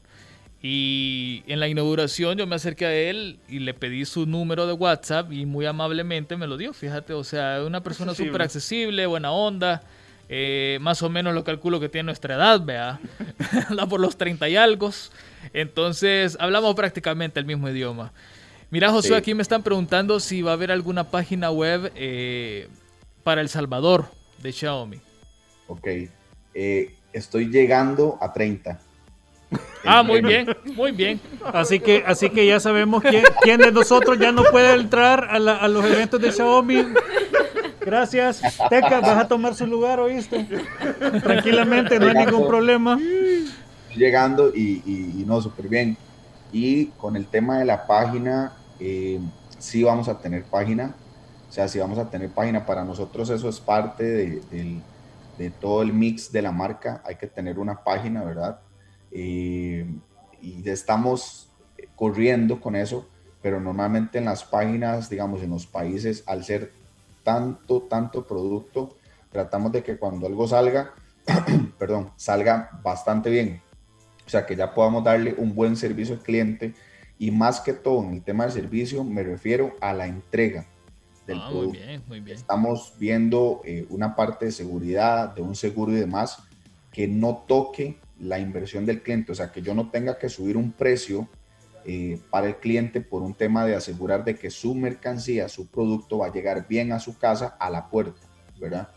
[0.66, 4.72] Y en la inauguración yo me acerqué a él y le pedí su número de
[4.72, 9.30] WhatsApp y muy amablemente me lo dio, fíjate, o sea, una persona súper accesible, buena
[9.30, 9.82] onda.
[10.30, 12.98] Eh, más o menos lo calculo que tiene nuestra edad, vea.
[13.68, 14.90] Anda por los 30 y algo.
[15.52, 18.10] Entonces, hablamos prácticamente el mismo idioma.
[18.70, 22.68] Mira, José, aquí me están preguntando si va a haber alguna página web eh,
[23.22, 24.06] para El Salvador
[24.42, 24.98] de Xiaomi.
[25.66, 25.88] Ok.
[26.54, 28.80] Eh, estoy llegando a 30.
[29.86, 31.20] Ah, muy bien, muy bien.
[31.52, 33.02] Así que, así que ya sabemos
[33.42, 36.86] quién, de nosotros ya no puede entrar a, a los eventos de Xiaomi
[37.84, 38.40] Gracias.
[38.70, 40.46] Teca, vas a tomar su lugar, ¿oíste?
[41.22, 42.98] Tranquilamente, no hay ningún problema.
[43.94, 45.96] Llegando y, no, súper bien.
[46.52, 49.20] Y con el tema de la página, eh,
[49.58, 50.94] sí vamos a tener página.
[51.48, 52.64] O sea, sí vamos a tener página.
[52.64, 57.02] Para nosotros eso es parte de, todo el mix de la marca.
[57.04, 58.60] Hay que tener una página, ¿verdad?
[59.14, 59.86] Eh,
[60.42, 61.48] y estamos
[61.96, 63.08] corriendo con eso,
[63.40, 66.72] pero normalmente en las páginas, digamos, en los países, al ser
[67.22, 68.96] tanto, tanto producto,
[69.30, 70.92] tratamos de que cuando algo salga,
[71.78, 73.62] perdón, salga bastante bien.
[74.26, 76.74] O sea, que ya podamos darle un buen servicio al cliente
[77.18, 80.66] y más que todo en el tema del servicio me refiero a la entrega
[81.26, 81.78] del ah, producto.
[81.78, 82.36] Muy bien, muy bien.
[82.36, 86.42] Estamos viendo eh, una parte de seguridad, de un seguro y demás,
[86.90, 90.56] que no toque la inversión del cliente, o sea, que yo no tenga que subir
[90.56, 91.28] un precio
[91.86, 96.18] eh, para el cliente por un tema de asegurar de que su mercancía, su producto
[96.18, 98.20] va a llegar bien a su casa, a la puerta,
[98.58, 98.88] ¿verdad?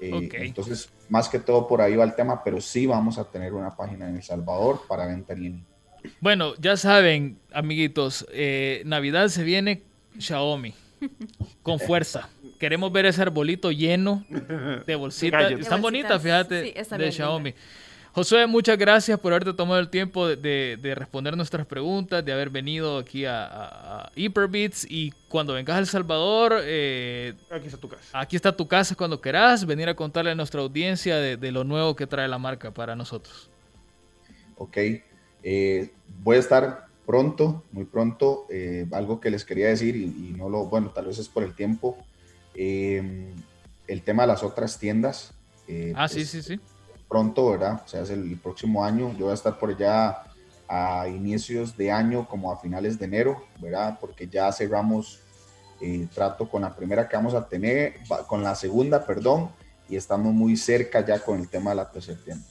[0.00, 3.54] Eh, entonces, más que todo por ahí va el tema, pero sí vamos a tener
[3.54, 5.64] una página en El Salvador para venta en línea.
[6.20, 9.82] Bueno, ya saben, amiguitos, eh, Navidad se viene
[10.18, 10.74] Xiaomi
[11.62, 12.28] con fuerza.
[12.58, 14.26] Queremos ver ese arbolito lleno
[14.86, 15.52] de bolsitas.
[15.52, 17.54] Están bonitas, fíjate, de Xiaomi.
[18.18, 22.98] Josué, muchas gracias por haberte tomado el tiempo de, responder nuestras preguntas, de haber venido
[22.98, 28.18] aquí a, a, Hyperbits y cuando vengas a El Salvador, eh, aquí está tu casa.
[28.18, 31.94] Aquí está tu casa cuando quieras venir a contarle a nuestra audiencia de, lo nuevo
[31.94, 33.48] que trae la marca para nosotros.
[34.56, 34.78] Ok,
[35.44, 35.92] eh,
[36.24, 40.64] voy a estar pronto, muy pronto, eh, algo que les quería decir y, no lo,
[40.64, 41.96] bueno, tal vez es por el tiempo.
[42.56, 43.28] Em,
[43.86, 45.34] el tema de las otras tiendas.
[45.68, 46.60] Eh, ah, sí, pues, sí, sí.
[47.08, 47.82] Pronto, ¿verdad?
[47.84, 49.12] O sea, es el, próximo año.
[49.12, 50.24] Yo voy a estar por allá
[50.68, 53.98] a inicios de año, como a finales de enero, ¿verdad?
[54.00, 55.20] Porque ya cerramos
[55.80, 57.94] eh, trato con la primera que vamos a tener,
[58.26, 59.50] con la segunda, perdón,
[59.88, 62.44] y estamos muy cerca ya con el tema de la tercera tienda.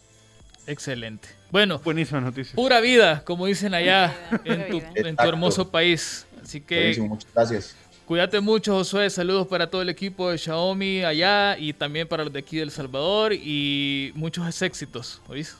[0.66, 1.30] Excelente.
[1.52, 2.56] Bueno, buenísima noticia.
[2.56, 6.26] Pura vida, como dicen allá en tu, en tu hermoso país.
[6.44, 6.96] Así que.
[7.00, 7.76] muchas gracias.
[8.08, 9.10] Cuídate mucho, Josué.
[9.10, 12.72] Saludos para todo el equipo de Xiaomi allá y también para los de aquí del
[12.72, 15.22] Salvador y muchos éxitos.
[15.28, 15.58] ¿oís?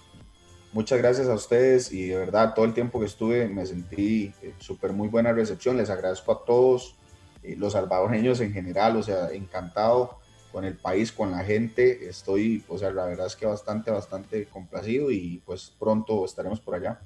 [0.72, 4.54] Muchas gracias a ustedes y de verdad todo el tiempo que estuve me sentí eh,
[4.60, 5.76] súper muy buena recepción.
[5.76, 6.96] Les agradezco a todos,
[7.44, 10.18] eh, los salvadoreños en general, o sea, encantado
[10.54, 12.08] con el país, con la gente.
[12.08, 16.76] Estoy, o sea, la verdad es que bastante, bastante complacido y pues pronto estaremos por
[16.76, 17.02] allá.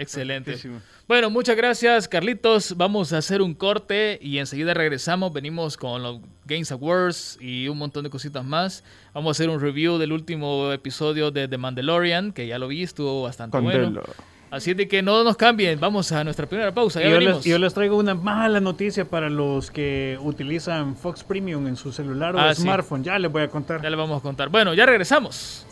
[0.00, 0.56] Excelente.
[1.06, 2.74] Bueno, muchas gracias, Carlitos.
[2.78, 5.30] Vamos a hacer un corte y enseguida regresamos.
[5.30, 8.82] Venimos con los Games Awards y un montón de cositas más.
[9.12, 12.82] Vamos a hacer un review del último episodio de The Mandalorian, que ya lo vi,
[12.82, 14.00] estuvo bastante bueno.
[14.50, 17.00] Así de que no nos cambien, vamos a nuestra primera pausa.
[17.00, 21.66] Ya yo, les, yo, les, traigo una mala noticia para los que utilizan Fox Premium
[21.66, 23.04] en su celular o ah, smartphone.
[23.04, 23.82] Ya les voy a contar.
[23.82, 24.48] Ya les vamos a contar.
[24.48, 25.66] Bueno, ya regresamos.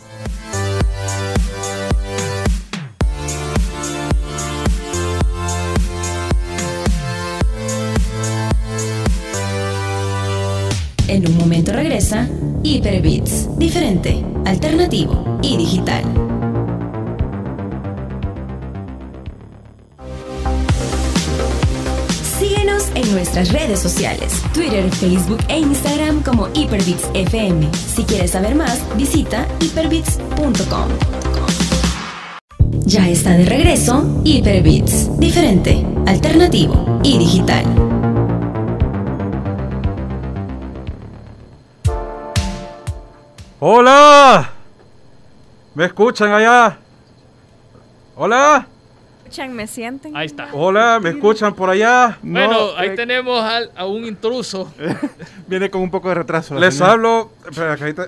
[11.18, 12.28] En un momento regresa
[12.62, 16.04] Hyperbits, diferente, alternativo y digital.
[22.38, 27.68] Síguenos en nuestras redes sociales, Twitter, Facebook e Instagram como Hyperbits FM.
[27.72, 30.88] Si quieres saber más, visita hyperbits.com.
[32.85, 37.97] Ya está de regreso Hyperbits, diferente, alternativo y digital.
[43.61, 44.51] ¡Hola!
[45.75, 46.79] ¿Me escuchan allá?
[48.14, 48.66] ¿Hola?
[49.25, 49.53] escuchan?
[49.53, 50.16] ¿Me sienten?
[50.16, 50.49] Ahí está.
[50.53, 52.18] Hola, ¿me escuchan por allá?
[52.23, 53.42] Bueno, ahí eh, tenemos
[53.77, 54.73] a, un intruso.
[55.49, 56.55] Viene con un poco de retraso.
[56.55, 57.33] Les hablo,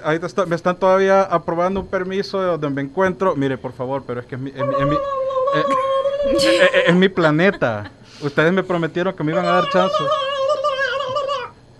[0.04, 3.34] ahí me están todavía aprobando un permiso de donde me encuentro.
[3.34, 4.96] Mire, por favor, pero es que es mi, es mi,
[6.86, 7.90] es mi planeta.
[8.20, 9.96] Ustedes me prometieron que me iban a dar chance.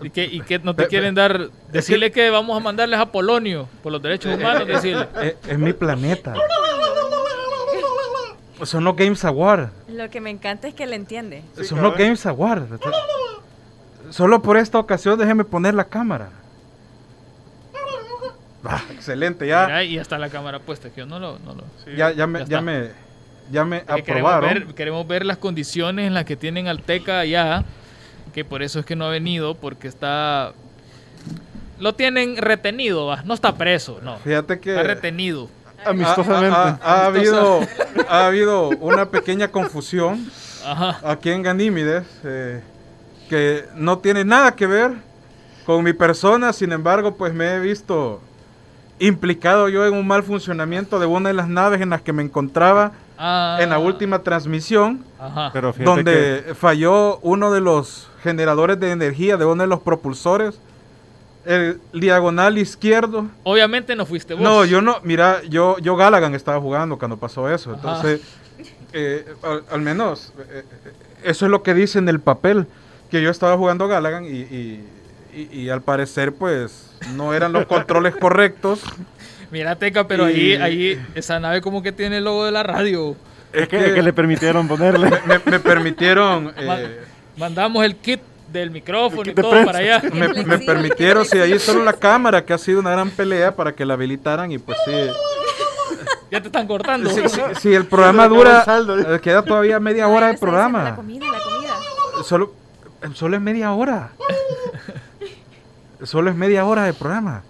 [0.01, 1.49] ¿Y que, y que no te quieren dar?
[1.71, 5.07] Decirle que vamos a mandarles a Polonio por los derechos humanos, decirle.
[5.47, 6.33] Es, mi planeta.
[8.63, 9.69] Son los Games Award.
[9.89, 11.43] Lo que me encanta es que le entiende.
[11.63, 12.79] Son los Games Award.
[14.09, 16.29] Solo por esta ocasión déjeme poner la cámara.
[18.63, 19.83] Ah, excelente, ya.
[19.83, 21.39] y hasta la cámara puesta, que yo no lo...
[21.39, 21.63] No lo
[21.95, 22.89] ya, ya, me, ya, me,
[23.49, 24.03] ya me aprobaron.
[24.03, 27.65] Queremos ver, queremos ver las condiciones en las que tienen Alteca allá
[28.31, 30.53] que por eso es que no ha venido, porque está...
[31.79, 34.17] Lo tienen retenido, no está preso, no.
[34.17, 34.71] Fíjate que...
[34.71, 35.49] Está retenido.
[35.85, 36.55] Amistosamente.
[36.55, 37.61] Ha, habido,
[38.07, 40.29] ha habido una pequeña confusión
[41.03, 42.61] aquí en Ganímides eh,
[43.29, 44.91] que no tiene nada que ver
[45.65, 48.21] con mi persona, sin embargo, pues me he visto
[48.99, 52.21] implicado yo en un mal funcionamiento de una de las naves en las que me
[52.21, 53.79] encontraba en la ah.
[53.79, 55.03] última transmisión,
[55.83, 60.59] donde falló uno de los generadores de energía de uno de los propulsores.
[61.45, 63.27] El diagonal izquierdo.
[63.43, 64.43] Obviamente no fuiste vos.
[64.43, 64.99] No, yo no.
[65.03, 67.73] Mira, yo, yo Gallagher estaba jugando cuando pasó eso.
[67.73, 68.21] Entonces,
[68.93, 69.25] eh,
[69.71, 70.63] al, menos, eh,
[71.23, 72.67] eso es lo que dice en el papel.
[73.09, 74.85] Que yo estaba jugando Gallagher y,
[75.33, 78.81] y, al parecer, pues, no eran los controles correctos.
[79.49, 83.17] Mira, Teca, pero ahí, ahí, esa nave como que tiene el logo de la radio.
[83.51, 85.09] Es que, le permitieron ponerle.
[85.45, 86.53] Me, permitieron.
[86.61, 86.99] Eh,
[87.37, 90.01] mandamos el kit del micrófono y todo para allá.
[90.13, 93.85] Me, permitieron, sí, ahí solo la cámara, que ha sido una gran pelea para que
[93.85, 94.91] la habilitaran y pues sí.
[96.31, 97.09] Ya te están cortando.
[97.59, 100.83] Si el programa dura, eh, queda todavía media hora de programa.
[100.83, 101.75] La comida, la comida.
[102.23, 102.53] Solo,
[103.13, 104.11] solo es media hora.
[106.03, 107.43] solo es media hora de programa.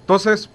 [0.00, 0.48] Entonces,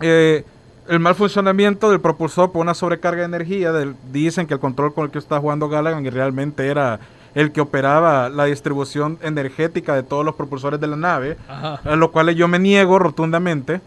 [0.00, 0.44] eh,
[0.88, 3.72] el mal funcionamiento del propulsor por una sobrecarga de energía.
[4.12, 7.00] dicen que el control con el que está jugando Gallagher realmente era
[7.36, 12.10] el que operaba la distribución energética de todos los propulsores de la nave, a lo
[12.10, 13.80] cual yo me niego rotundamente.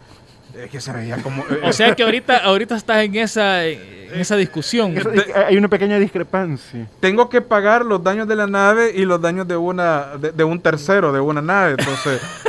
[0.71, 4.93] que se veía como, o sea que ahorita, ahorita estás en esa, en esa discusión.
[5.47, 6.87] Hay una pequeña discrepancia.
[6.99, 10.59] Tengo que pagar los daños de la nave y los daños de una de un
[10.59, 11.71] tercero de una nave.
[11.71, 12.21] Entonces,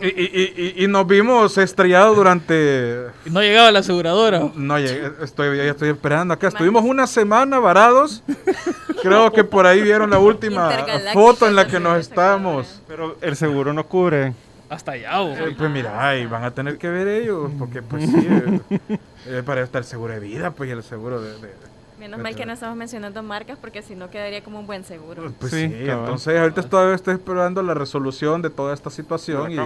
[0.00, 3.06] Y, y, y, nos vimos estrellados durante...
[3.26, 4.50] ¿No llegaba la aseguradora?
[4.54, 6.48] No estoy, ya estoy esperando acá.
[6.48, 8.22] Estuvimos una semana varados.
[9.02, 10.70] Creo que por ahí vieron la última
[11.12, 12.80] foto en la que nos estábamos.
[12.88, 14.32] Pero el seguro no cubre.
[14.70, 15.36] Hasta allá, ¿o?
[15.36, 18.28] Eh, pues mira, ay, van a tener que ver ellos, porque pues sí,
[18.70, 18.78] eh,
[19.26, 21.32] eh, para estar seguro de vida, pues y el seguro de...
[22.00, 25.30] Menos mal que no estamos mencionando marcas porque si no quedaría como un buen seguro.
[25.38, 29.58] Pues sí, entonces ahorita todavía estoy esperando la resolución de toda esta situación y,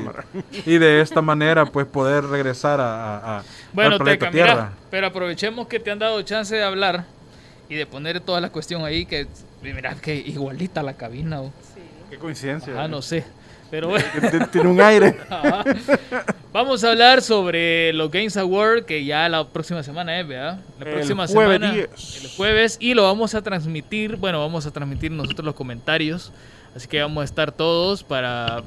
[0.67, 3.43] y, de esta manera pues poder regresar a, a
[3.73, 4.73] bueno, Teca, Tierra.
[4.91, 7.05] pero aprovechemos que te han dado chance de hablar
[7.69, 9.29] y de poner toda la cuestión ahí que
[9.63, 11.41] mira que igualita la cabina.
[11.73, 11.81] Sí.
[12.11, 12.75] Qué coincidencia.
[12.83, 13.25] Ah, no sé.
[13.75, 13.93] Pero
[14.53, 15.17] Tiene un aire.
[16.53, 20.61] Vamos a hablar sobre los Games Award, que ya la próxima semana es, ¿verdad?
[20.79, 21.75] La próxima semana.
[21.75, 21.89] El
[22.37, 22.77] jueves.
[22.81, 24.15] Y lo vamos a transmitir.
[24.15, 26.31] Bueno, vamos a transmitir nosotros los comentarios.
[26.77, 28.63] Así que vamos a estar todos para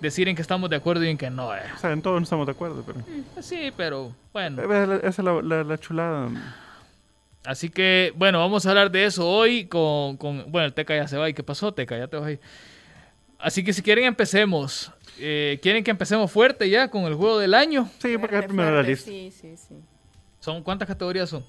[0.00, 1.54] decir en que estamos de acuerdo y en que no.
[1.54, 1.60] Eh.
[1.76, 3.00] O sea, en todo no estamos de acuerdo, pero.
[3.00, 4.62] Mm, sí, pero bueno.
[5.02, 6.30] Esa es la, chulada.
[7.44, 11.06] Así que, bueno, vamos a hablar de eso hoy con, con, Bueno, el Teca ya
[11.06, 11.28] se va.
[11.28, 11.98] ¿Y qué pasó, Teca?
[11.98, 12.40] Ya te vas ahí.
[13.38, 14.90] Así que si quieren empecemos.
[15.18, 17.88] Eh, ¿Quieren que empecemos fuerte ya con el juego del año?
[18.00, 19.10] Sí, porque es el primero de la lista.
[19.10, 19.76] Sí, sí, sí.
[20.40, 21.46] ¿Son, ¿Cuántas categorías son?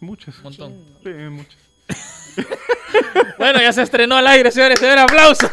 [0.00, 0.36] Muchas.
[0.38, 0.84] Un montón.
[1.02, 1.58] Sí, muchas.
[3.38, 4.80] bueno, ya se estrenó al aire, señores.
[4.80, 5.48] Señores, aplauso.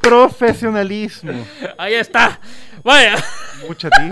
[0.00, 1.46] Profesionalismo.
[1.76, 2.40] Ahí está.
[2.82, 3.16] Vaya.
[3.66, 4.08] Mucha ti.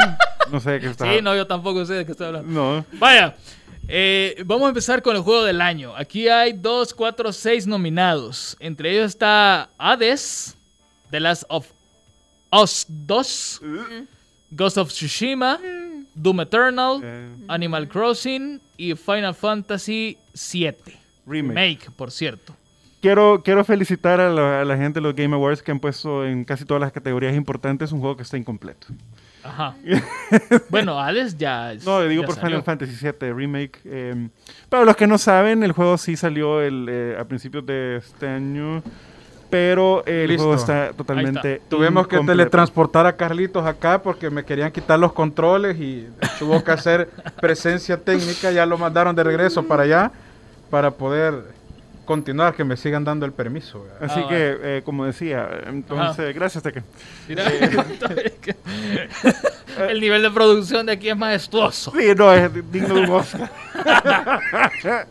[0.50, 1.10] No sé de qué está.
[1.10, 2.50] Sí, no, yo tampoco sé de qué estoy hablando.
[2.50, 2.84] No.
[2.98, 3.34] Vaya.
[3.88, 5.94] Eh, vamos a empezar con el juego del año.
[5.96, 8.56] Aquí hay 2, 4, 6 nominados.
[8.60, 10.56] Entre ellos está Hades,
[11.10, 11.66] The Last of
[12.50, 13.60] Us 2,
[14.50, 15.58] Ghost of Tsushima,
[16.14, 17.00] Doom Eternal.
[17.48, 20.74] Animal Crossing y Final Fantasy VII.
[21.26, 21.90] Remake.
[21.96, 22.54] por cierto.
[23.00, 26.24] Quiero, quiero felicitar a la, a la gente de los Game Awards que han puesto
[26.24, 28.86] en casi todas las categorías importantes un juego que está incompleto.
[29.44, 29.74] Ajá.
[30.68, 31.74] bueno, Hades ya.
[31.84, 33.80] no, digo por Final Fantasy VII Remake.
[33.84, 34.28] Eh,
[34.68, 38.28] para los que no saben, el juego sí salió el, eh, a principios de este
[38.28, 38.82] año.
[39.50, 41.60] Pero el juego está totalmente.
[41.68, 46.70] Tuvimos que teletransportar a Carlitos acá porque me querían quitar los controles y tuvo que
[46.70, 48.50] hacer presencia técnica.
[48.50, 50.10] Ya lo mandaron de regreso para allá
[50.70, 51.34] para poder
[52.04, 53.86] continuar, que me sigan dando el permiso.
[54.00, 56.82] Así ah, que, eh, como decía, entonces, gracias, Teque.
[57.28, 58.58] Eh,
[59.88, 61.92] el nivel de producción de aquí es majestuoso.
[61.92, 63.50] Sí, no, es digno de un Oscar.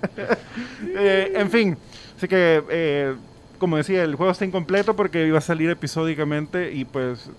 [0.93, 1.77] Eh, en fin,
[2.17, 3.15] así que,
[3.57, 7.29] como decía, el juego está incompleto porque iba a salir episódicamente y pues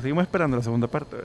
[0.00, 1.16] seguimos esperando la segunda parte.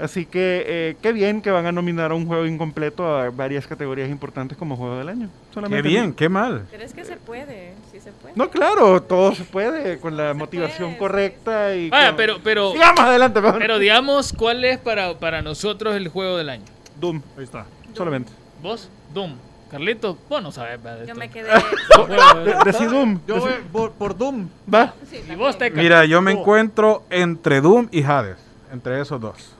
[0.00, 3.66] Así que eh, qué bien que van a nominar a un juego incompleto a varias
[3.66, 5.28] categorías importantes como juego del año.
[5.68, 6.66] qué bien, qué mal.
[6.70, 8.34] Pero es que se puede, sí se puede.
[8.34, 11.90] No, claro, todo se puede con la motivación correcta y.
[11.90, 12.72] Vaya, pero, pero.
[12.72, 16.64] Sigamos adelante, Pero digamos, ¿cuál es para, para nosotros el juego del año?
[16.98, 18.32] Doom, ahí está, solamente.
[18.62, 18.88] ¿Vos?
[19.12, 19.34] Doom.
[19.70, 20.80] Carlito, vos no sabes.
[21.06, 21.48] Yo me quedé.
[22.64, 23.20] Decí Doom.
[23.26, 24.48] Yo voy por, Doom.
[24.72, 24.94] Va.
[25.30, 25.80] ¿Y vos, Teca?
[25.80, 28.38] Mira, yo me encuentro entre Doom y Hades.
[28.72, 29.59] Entre esos dos.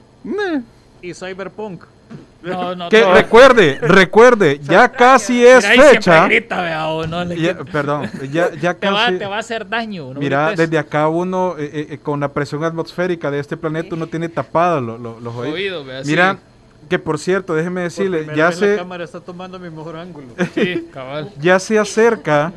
[1.01, 1.83] Y Cyberpunk.
[2.43, 6.27] No, no, que recuerde, recuerde, ya casi es fecha.
[7.71, 10.11] perdón, ya, ya te, va, te, va, a hacer daño.
[10.15, 14.07] mira, desde acá uno, eh, eh, eh, con la presión atmosférica de este planeta, uno
[14.07, 15.85] tiene tapado los oídos.
[16.05, 16.39] mira,
[16.91, 18.71] que por cierto, déjeme decirle, ya se.
[18.71, 20.27] La cámara está tomando mi mejor ángulo.
[20.53, 21.31] Sí, cabal.
[21.39, 22.51] Ya se acerca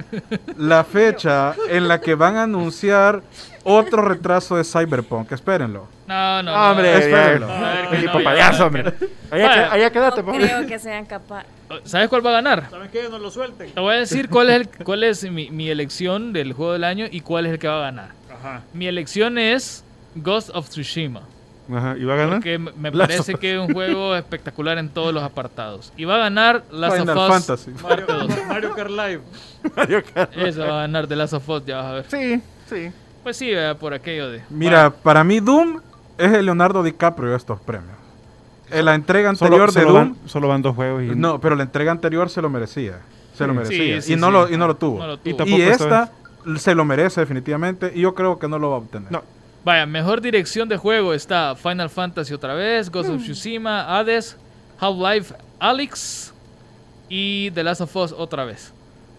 [0.59, 3.23] la fecha en la que van a anunciar
[3.63, 5.31] otro retraso de Cyberpunk.
[5.31, 5.87] Espérenlo.
[6.09, 6.71] No, no, no.
[6.73, 7.49] Hombre, espérenlo.
[7.91, 8.93] Felipe payaso, hombre.
[9.31, 11.49] Allá, quédate, no creo que sean capaces.
[11.85, 12.69] ¿Sabes cuál va a ganar?
[12.71, 13.09] ¿Saben qué?
[13.09, 13.71] No lo suelten.
[13.71, 16.83] Te voy a decir cuál es, el, cuál es mi, mi elección del juego del
[16.83, 18.09] año y cuál es el que va a ganar.
[18.37, 18.63] Ajá.
[18.73, 19.85] Mi elección es
[20.17, 21.23] Ghost of Tsushima.
[21.73, 22.35] Ajá, ¿y va a ganar?
[22.37, 25.93] Porque me parece que es un juego espectacular en todos los apartados.
[25.97, 27.71] Y va a ganar Last of Us Fantasy.
[27.83, 28.07] Mario,
[28.49, 29.21] Mario Kart Live.
[29.77, 32.05] Mario Kart Eso va a ganar de Last of Us, ya vas a ver.
[32.09, 32.91] Sí, sí.
[33.23, 34.43] Pues sí, por aquello de...
[34.51, 35.81] Mira, para mí Doom
[36.19, 37.97] es el Leonardo DiCaprio de estos premios.
[38.71, 40.17] En la entrega anterior de Doom...
[40.27, 41.07] solo van dos juegos y...
[41.15, 43.01] No, pero la entrega anterior se lo merecía.
[43.35, 44.01] Se lo merecía.
[44.07, 45.01] y, no Lo, y no lo tuvo.
[45.25, 46.13] Y, esta
[46.57, 49.11] se lo merece definitivamente y yo creo que no lo va a obtener.
[49.11, 49.23] No.
[49.65, 53.25] Vaya, mejor dirección de juego está Final Fantasy otra vez, Ghost of mm.
[53.25, 54.37] Tsushima, Hades,
[54.79, 56.35] Half-Life Alyx
[57.09, 58.75] y The Last of Us otra vez.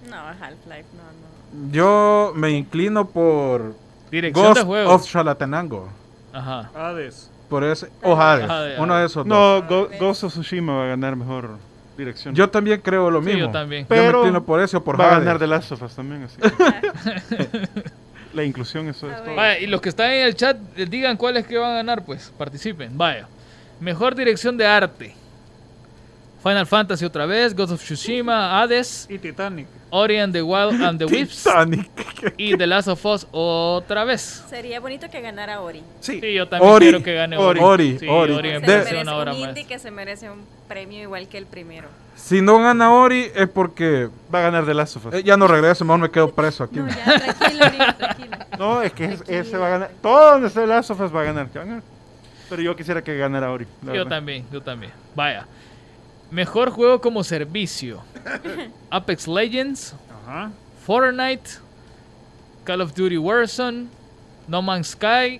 [0.07, 1.71] No, Half-Life no, no.
[1.71, 3.73] Yo me inclino por
[4.11, 4.93] dirección de juego.
[4.93, 5.89] of Chalatenango.
[6.31, 6.69] Ajá.
[6.75, 7.31] Hades.
[7.49, 11.57] Por ese, o Hades, uno de esos No, Ghost of Tsushima va a ganar mejor
[11.97, 12.35] dirección.
[12.35, 13.39] Yo también creo lo mismo.
[13.39, 13.87] yo también.
[13.89, 16.23] Pero yo me inclino por eso por va a ganar The Last of Us también
[16.23, 16.37] así.
[18.35, 19.33] La inclusión, eso es todo.
[19.33, 22.33] Vaya, y los que están en el chat, digan cuáles que van a ganar, pues
[22.37, 22.97] participen.
[22.97, 23.27] Vaya.
[23.79, 25.15] Mejor dirección de arte.
[26.47, 29.07] Final Fantasy otra vez, Ghost of Tsushima, Hades.
[29.09, 29.65] Y Titanic.
[29.89, 31.43] Ori and the Wild and the Whips.
[31.43, 31.89] Titanic.
[32.37, 34.43] Y The Last of Us otra vez.
[34.47, 35.81] Sería bonito que ganara Ori.
[36.01, 36.19] Sí.
[36.21, 37.59] Sí, yo también Ori, quiero que gane Ori.
[37.63, 38.33] Ori, Sí, Ori.
[38.33, 39.49] Ori Se merece una obra un más.
[39.49, 41.87] indie que se merece un premio igual que el primero.
[42.15, 45.13] Si no gana Ori es porque Va a ganar The Last of Us.
[45.15, 46.77] eh, ya no regreso, mejor me quedo preso aquí.
[46.77, 48.37] No, ya, tranquilo, Ori, tranquilo.
[48.59, 49.39] No, es que es- Tranquilo.
[49.41, 49.91] ese va a ganar.
[49.99, 51.47] Todo donde esté The Last of Us va a ganar.
[52.49, 53.65] Pero yo quisiera que ganara Ori.
[53.81, 54.07] Yo verdad.
[54.09, 54.91] también, yo también.
[55.15, 55.47] Vaya.
[56.31, 58.01] Mejor juego como servicio.
[58.89, 59.95] Apex Legends,
[60.25, 60.51] Ajá.
[60.85, 61.49] Fortnite,
[62.63, 63.87] Call of Duty Warzone,
[64.47, 65.39] No Man's Sky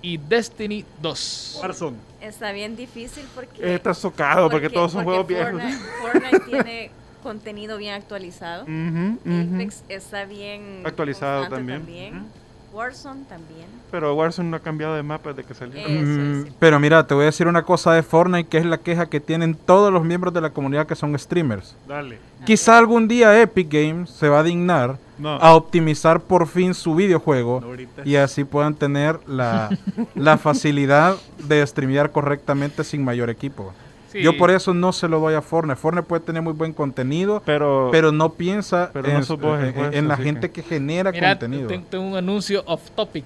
[0.00, 1.58] y Destiny 2.
[1.62, 1.96] Warzone.
[2.20, 3.74] Está bien difícil porque...
[3.74, 5.60] Está socado porque, todos son juegos porque viejos.
[6.00, 6.90] Fortnite, Fortnite tiene
[7.22, 8.64] contenido bien actualizado.
[8.64, 9.18] Ujú.
[9.54, 12.26] Apex está bien Actualizado también.
[12.72, 13.66] Warzone también.
[13.90, 15.80] Pero Warzone no ha cambiado de mapa desde que salió.
[15.86, 19.06] Mm, pero mira, te voy a decir una cosa de Fortnite que es la queja
[19.06, 21.76] que tienen todos los miembros de la comunidad que son streamers.
[21.86, 22.18] Dale.
[22.46, 25.36] Quizá algún día Epic Games se va a dignar No.
[25.36, 29.68] a optimizar por fin su videojuego No, y así puedan tener la,
[30.16, 33.72] la facilidad de streamear correctamente sin mayor equipo.
[34.12, 34.22] Sí.
[34.22, 35.76] Yo por eso no se lo doy a Fortnite.
[35.80, 40.08] Fortnite puede tener muy buen contenido, Pero, pero no piensa Pero en, no en- en
[40.08, 41.66] la gente que, genera Mira, contenido.
[41.68, 43.24] ten- tengo un anuncio off topic.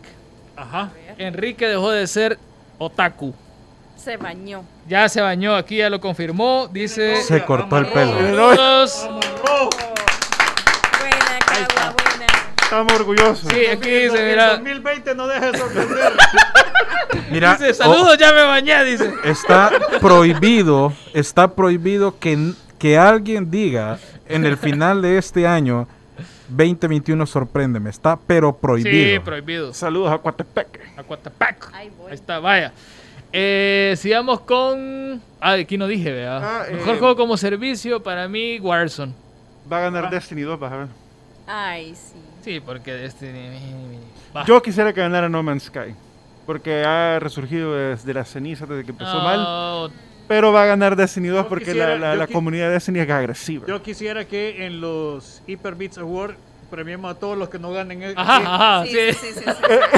[0.57, 0.91] Ajá.
[1.19, 2.39] Enrique dejó de ser
[2.79, 3.35] otaku.
[3.97, 4.63] Se bañó.
[4.89, 6.69] Ya se bañó, aquí ya lo confirmó.
[6.71, 7.17] Dice...
[7.23, 8.15] Se cortó el pelo.
[12.67, 13.49] Estamos orgullosos.
[13.53, 14.51] Sí, aquí dice, El mira.
[14.57, 16.13] 2020 no deja de sorprender.
[17.31, 19.11] Mira, Dice, saludos, ya me bañé, dice.
[19.25, 23.99] está prohibido, está prohibido que, que alguien diga
[24.29, 25.89] en el final de este año
[26.49, 29.15] 2021 sorpréndeme, está pero prohibido.
[29.15, 29.75] Sí, prohibido.
[29.75, 30.81] Saludos a Coatepec.
[30.97, 31.71] A Coatepec.
[31.73, 32.09] Ahí voy.
[32.11, 32.73] Ahí está, vaya.
[33.33, 35.21] Eh, sigamos con.
[35.41, 36.43] Ah, aquí no dije, ¿verdad?
[36.45, 39.13] Ah, Mejor eh, juego como servicio para mí, Warzone.
[39.71, 40.87] Va a ganar Destiny 2, vas a ver.
[41.47, 42.19] Ay, sí.
[42.47, 43.59] Sí, porque Destiny.
[44.47, 45.97] Yo quisiera que ganara No Man's Sky.
[46.47, 49.41] Porque ha resurgido desde las cenizas desde que empezó mal.
[49.43, 49.91] No,
[50.29, 53.11] Pero va a ganar Destiny 2 Yo porque quisiera- la, la- comunidad de Destiny es
[53.11, 53.67] agresiva.
[53.67, 56.37] Yo quisiera que en los Hyper Beats Award
[56.71, 58.03] premiemos a todos los que no ganen.
[58.05, 58.45] el- Ajá, sí.
[58.47, 59.13] ajá, Sí, sí.
[59.13, 59.97] sí, sí, sí, sí.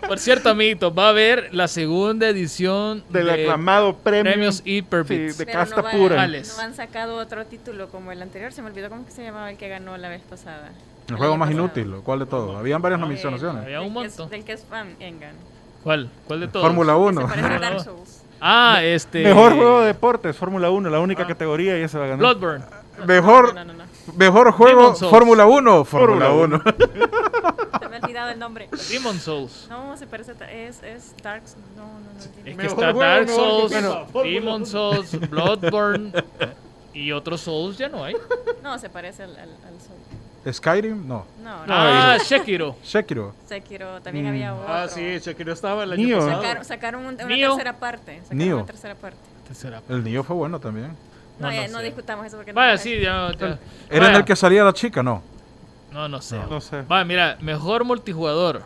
[0.08, 4.32] Por cierto, amiguitos, va a haber la segunda edición Del de aclamado premio.
[4.32, 5.36] premios Hyper sí, Beats.
[5.38, 6.26] de Pero casta no pura.
[6.26, 8.50] No han sacado otro título como el anterior.
[8.50, 10.70] Se me olvidó cómo que se llamaba el que ganó la vez pasada.
[11.10, 12.56] El juego más inútil, ¿cuál de todos?
[12.56, 13.42] Habían varias nominaciones.
[13.42, 14.28] Había un montón.
[14.30, 15.34] Del que es fan, Engan.
[15.82, 16.10] ¿Cuál?
[16.26, 16.64] ¿Cuál de todos?
[16.66, 17.26] Fórmula Se 1.
[17.28, 18.22] parece a Dark Souls.
[18.40, 19.22] Ah, este.
[19.24, 22.18] Mejor juego de deportes, Fórmula 1, la única categoría y esa va a ganar.
[22.20, 22.64] Bloodborne.
[23.06, 23.84] Mejor, No, no, no, no.
[24.16, 25.10] mejor juego Souls.
[25.10, 25.84] Fórmula 1.
[25.84, 26.62] Fórmula Fórmula 1.
[27.80, 28.68] Se me ha olvidado el nombre.
[28.90, 29.66] Demon Souls.
[29.70, 30.32] No, se parece.
[30.32, 31.64] a- Es, es Dark Souls.
[31.76, 32.20] No, no, no.
[32.50, 33.72] es que está juego, Dark Souls,
[34.22, 34.66] Demon.
[34.66, 36.12] Souls, Bloodborne
[36.92, 38.14] y otros Souls ya no hay.
[38.62, 39.98] No, se parece al, al, al Soul.
[40.50, 41.26] Skyrim, no.
[41.42, 41.74] No, no.
[41.74, 42.76] Ah, Sekiro.
[42.82, 43.34] Sekiro.
[43.46, 44.28] Sekiro, también Mm.
[44.28, 44.72] había otro.
[44.74, 46.18] Ah, sí, Shakiro estaba el año Neo.
[46.18, 46.42] pasado.
[46.42, 47.50] Sacaron, sacaron un- una Neo.
[47.50, 48.20] tercera parte.
[48.22, 48.56] Sacaron Neo.
[48.56, 49.18] una tercera parte.
[49.46, 49.82] Tercera.
[49.88, 50.96] El niño fue bueno también.
[51.38, 51.84] No, No, ya, no no sé.
[51.86, 53.46] discutamos eso porque no Vaya, me sí, ya, ya.
[53.46, 53.58] ¿Era
[54.00, 54.08] Vaya.
[54.10, 55.02] en el que salía la chica?
[55.02, 55.22] No.
[55.92, 56.38] No, no sé.
[56.48, 56.82] No sé.
[56.82, 58.62] Vaya, mira, mejor multijugador.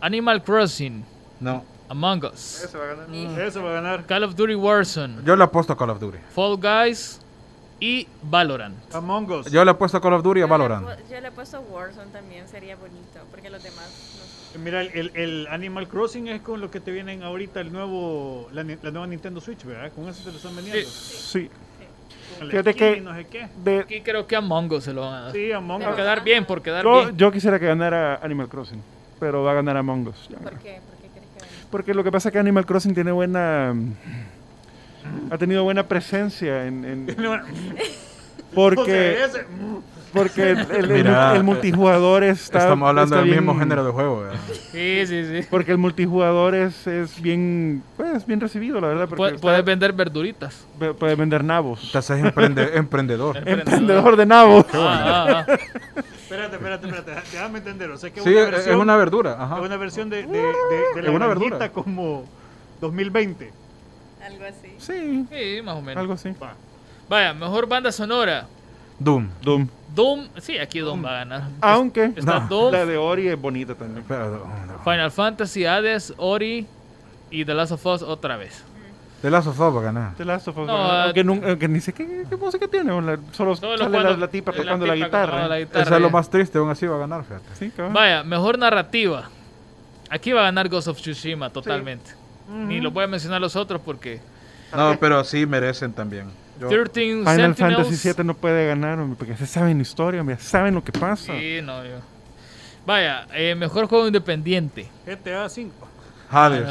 [0.00, 1.04] Animal Crossing,
[1.40, 1.64] No.
[1.88, 3.40] Among Us, Ese va a ganar.
[3.40, 4.06] Eso va a ganar.
[4.06, 6.18] Call of Duty Warzone, Yo le apuesto a Call of Duty.
[6.34, 7.20] Fall Guys
[7.84, 8.76] y Valorant.
[8.94, 9.50] Among Us.
[9.50, 10.86] Yo le apuesto a Call of Duty le Valorant.
[11.10, 14.58] Yo le he puesto Warzone también, sería bonito, porque los demás no sé.
[14.58, 18.62] Mira, el, el- Animal Crossing es con lo que te vienen ahorita el nuevo, la,
[18.62, 19.92] la nueva Nintendo Switch, ¿verdad?
[19.92, 20.88] Con eso te lo están vendiendo.
[20.88, 21.50] Sí.
[22.38, 23.48] Con el Fíjate skin que- y no sé qué.
[23.62, 25.32] De, Aquí creo que Among Us se lo van a dar.
[25.32, 25.96] Sí, Among Por Us.
[25.96, 27.16] quedar bien, por quedar yo, bien.
[27.18, 28.80] yo quisiera que ganara Animal Crossing,
[29.20, 30.28] pero va a ganar Among Us.
[30.42, 30.80] ¿Por qué?
[30.80, 31.52] ¿Por qué crees que gane?
[31.70, 33.74] Porque lo que pasa es que Animal Crossing tiene buena...
[35.30, 36.84] Ha tenido buena presencia en...
[36.84, 37.16] en-
[38.54, 39.18] porque
[40.12, 42.58] porque el, el- el Mira, el multijugador está...
[42.58, 44.20] Estamos hablando está del mismo género de juego.
[44.20, 44.38] ¿verdad?
[44.70, 45.46] Sí, sí, sí.
[45.50, 49.08] Porque el multijugador es, es bien pues bien recibido, la verdad.
[49.10, 50.66] Está- Puedes vender verduritas.
[50.78, 51.90] Puede, puede vender nabos.
[51.90, 53.36] Te haces emprende- emprendedor.
[53.44, 54.66] Emprendedor de nabos.
[54.72, 55.58] Ah, ah, ah.
[56.22, 57.12] Espérate, espérate, espérate.
[57.32, 57.90] Déjame entender.
[57.90, 59.36] O sea, que Sí, una es versión, es una verdura.
[59.38, 59.56] Ajá.
[59.58, 60.38] es una versión de, de, de,
[60.94, 61.70] de la Es una granjita verdura.
[61.72, 62.24] como
[62.80, 63.52] 2020.
[64.24, 64.74] Algo así.
[64.78, 66.00] Sí, Sí, más o menos.
[66.00, 66.30] algo así.
[66.42, 66.54] Va.
[67.08, 68.46] Vaya, mejor banda sonora.
[68.98, 69.28] Doom.
[69.42, 69.68] Doom.
[69.94, 71.42] Doom, sí, aquí Doom va a ganar.
[71.60, 72.48] Aunque Está No.
[72.48, 74.04] Doom, la de Ori es bonita también.
[74.08, 74.46] Pero,
[74.84, 76.66] Final Fantasy, Hades, Ori
[77.30, 78.64] y The Last of Us otra vez.
[79.22, 80.14] The Last of Us va a ganar.
[80.16, 81.00] The Last of Us, No, ¿verdad?
[81.00, 82.92] ah, aunque, nun- aunque ni sé qué, qué música tiene.
[83.00, 85.48] la- solo sale la, cuando- la tipa tocando la, tipa guitarra.
[85.48, 87.44] la guitarra, Eso es lo más triste, aún así va a ganar, fíjate.
[87.54, 87.72] Sí.
[87.92, 89.30] Vaya, mejor narrativa.
[90.10, 92.10] Aquí va a ganar Ghost of Tsushima totalmente.
[92.48, 94.20] Ni lo voy a mencionar los otros porque
[94.74, 96.26] No, pero sí merecen también.
[96.58, 100.84] 13 Final Fantasy VII no puede ganar, porque se saben la historia, ya saben lo
[100.84, 101.32] que pasa.
[101.36, 101.96] Sí, no, yo.
[102.86, 104.88] Vaya, eh, mejor juego independiente.
[105.06, 105.88] GTA 5.
[106.30, 106.68] Hades.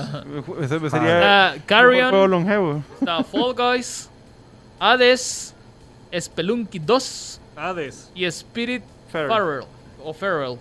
[0.62, 2.10] Ese sería Ah, Carrion.
[2.12, 2.84] juego longevo.
[3.00, 4.10] Está Fall Guys,
[4.80, 5.54] Hades,
[6.18, 8.12] Spelunky 2 Hades.
[8.16, 8.84] y Spirit.
[9.12, 9.66] Feral.
[10.04, 10.58] O Feral.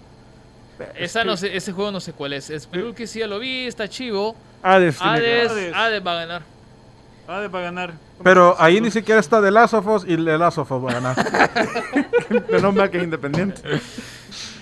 [0.96, 2.52] Esa no sé, ese juego no sé cuál es.
[2.58, 4.34] Spelunky sí ya lo vi, está chivo.
[4.62, 5.00] Hades.
[5.00, 5.74] Hades, Hades.
[5.74, 6.42] Hades va a ganar.
[7.28, 7.92] Hades va a ganar.
[8.22, 10.90] Pero ahí ni siquiera está The Last of Us y The Last of Us va
[10.90, 11.16] a ganar.
[12.50, 13.80] Menos mal que es independiente.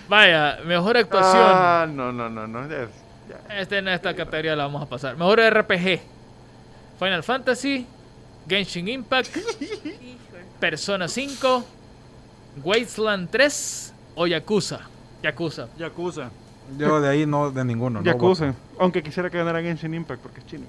[0.08, 1.42] Vaya, mejor actuación.
[1.44, 2.68] Ah, no, no, no, no.
[2.68, 2.88] ya-
[3.28, 3.60] ya.
[3.60, 5.16] Este en esta categoría la vamos a pasar.
[5.16, 6.00] Mejor RPG.
[6.98, 7.86] Final Fantasy,
[8.48, 9.28] Genshin Impact,
[10.60, 11.64] Persona 5,
[12.64, 14.80] Wasteland 3 o Yakuza.
[15.22, 15.68] Yakuza.
[15.78, 16.30] Yakuza.
[16.78, 18.00] Yo de ahí no, de ninguno.
[18.00, 18.54] no Yakuza.
[18.78, 20.66] Aunque quisiera que ganara Genshin Impact porque es chino.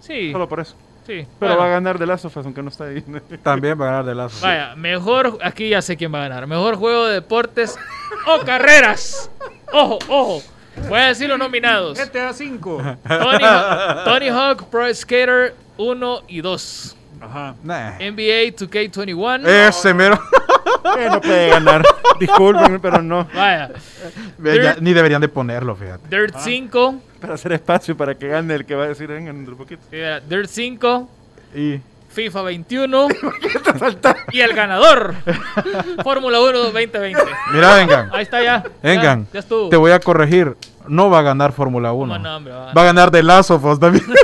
[0.00, 0.74] Sí, Solo por eso.
[1.06, 1.26] sí.
[1.38, 1.58] Pero bueno.
[1.58, 3.02] va a ganar The Last of Us, aunque no está ahí.
[3.42, 4.42] También va a ganar The Last of Us.
[4.42, 6.46] Vaya, mejor, aquí ya sé quién va a ganar.
[6.46, 7.78] Mejor juego de deportes
[8.26, 9.30] o carreras.
[9.72, 10.42] Ojo, ojo.
[10.88, 11.98] Voy a decir los nominados.
[11.98, 12.82] GTA 5.
[13.06, 13.44] Tony,
[14.04, 16.96] Tony Hawk Pro Skater 1 y 2.
[17.20, 17.54] Ajá.
[17.62, 17.90] Nah.
[17.98, 19.46] NBA 2K21.
[19.46, 20.18] Ese mero.
[20.98, 21.82] Eh, no puede ganar.
[22.20, 23.26] Disculpen, pero no.
[23.34, 23.70] Vaya.
[24.38, 26.08] Ya- ni deberían de ponerlo, fíjate.
[26.08, 26.94] Dirt 5.
[27.20, 29.82] Para hacer espacio para que gane el que va a decir vengan un poquito.
[29.90, 31.08] Mira, Dirt 5.
[31.54, 31.80] Y
[32.10, 33.08] FIFA 21.
[34.32, 35.14] y el ganador.
[36.02, 37.22] Fórmula 1 2020.
[37.52, 38.10] mira, vengan.
[38.12, 38.62] Ahí está ya.
[38.82, 39.26] Vengan.
[39.26, 39.68] Ya, ya estuvo.
[39.68, 40.56] Te voy a corregir.
[40.88, 42.18] No va a ganar Fórmula 1.
[42.18, 42.72] No, no, hombre, va.
[42.72, 44.04] Va a ganar The Last of Us también.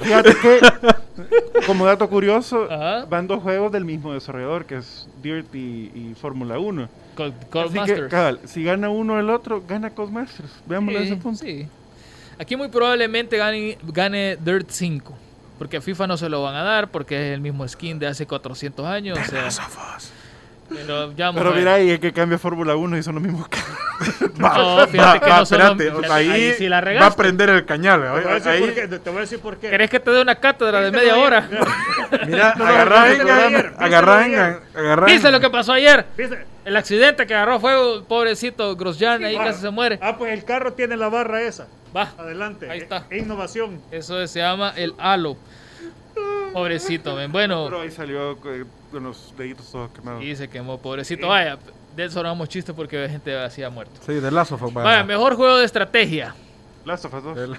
[0.00, 0.60] Fíjate que,
[1.66, 3.04] como dato curioso, Ajá.
[3.06, 6.88] van dos juegos del mismo desarrollador, que es Dirt y, y Fórmula 1.
[7.16, 7.90] Col- Codemasters.
[7.90, 10.50] Así que, cabal, si gana uno el otro, gana Codemasters.
[10.66, 11.44] Veámoslo Sí, desde ese punto.
[11.44, 11.66] sí.
[12.40, 15.12] Aquí muy probablemente gane, gane Dirt 5.
[15.58, 18.06] Porque a FIFA no se lo van a dar porque es el mismo skin de
[18.06, 19.18] hace 400 años.
[19.18, 19.48] o sea,
[20.68, 21.58] pero ya vamos Pero a ver.
[21.60, 23.76] mira ahí, es que cambia Fórmula 1 y son los mismos carros.
[24.38, 28.00] No, fíjate que Va, no espérate, ahí, ahí sí la va a prender el cañal.
[28.02, 29.70] Te voy, a decir ahí- por qué, te voy a decir por qué.
[29.70, 31.48] ¿Querés que te dé una cátedra de media hora?
[32.26, 33.04] Mira, agarrá,
[33.78, 35.06] agarrá.
[35.06, 36.06] ¿Viste lo que pasó ayer?
[36.16, 36.46] ¿Viste?
[36.64, 39.98] El accidente que agarró fuego, el pobrecito Grosjean, ahí Ah, casi se muere.
[40.02, 41.66] Ah, pues el carro tiene la barra esa.
[41.96, 42.70] Va, Adelante.
[42.70, 43.06] Ahí está.
[43.10, 43.80] E- innovación.
[43.90, 45.36] eso se llama el halo.
[46.52, 47.30] Pobrecito, men.
[47.32, 50.22] Bueno, Pero ahí salió eh, con los deditos todos quemados.
[50.22, 51.28] y se quemó, pobrecito.
[51.28, 51.58] Vaya,
[51.98, 53.92] de eso no chistes porque hay gente así ha muerto.
[54.06, 56.34] Sí, The Last of Us Vaya, mejor juego de estrategia.
[56.84, 57.38] Last of Us 2.
[57.38, 57.56] El-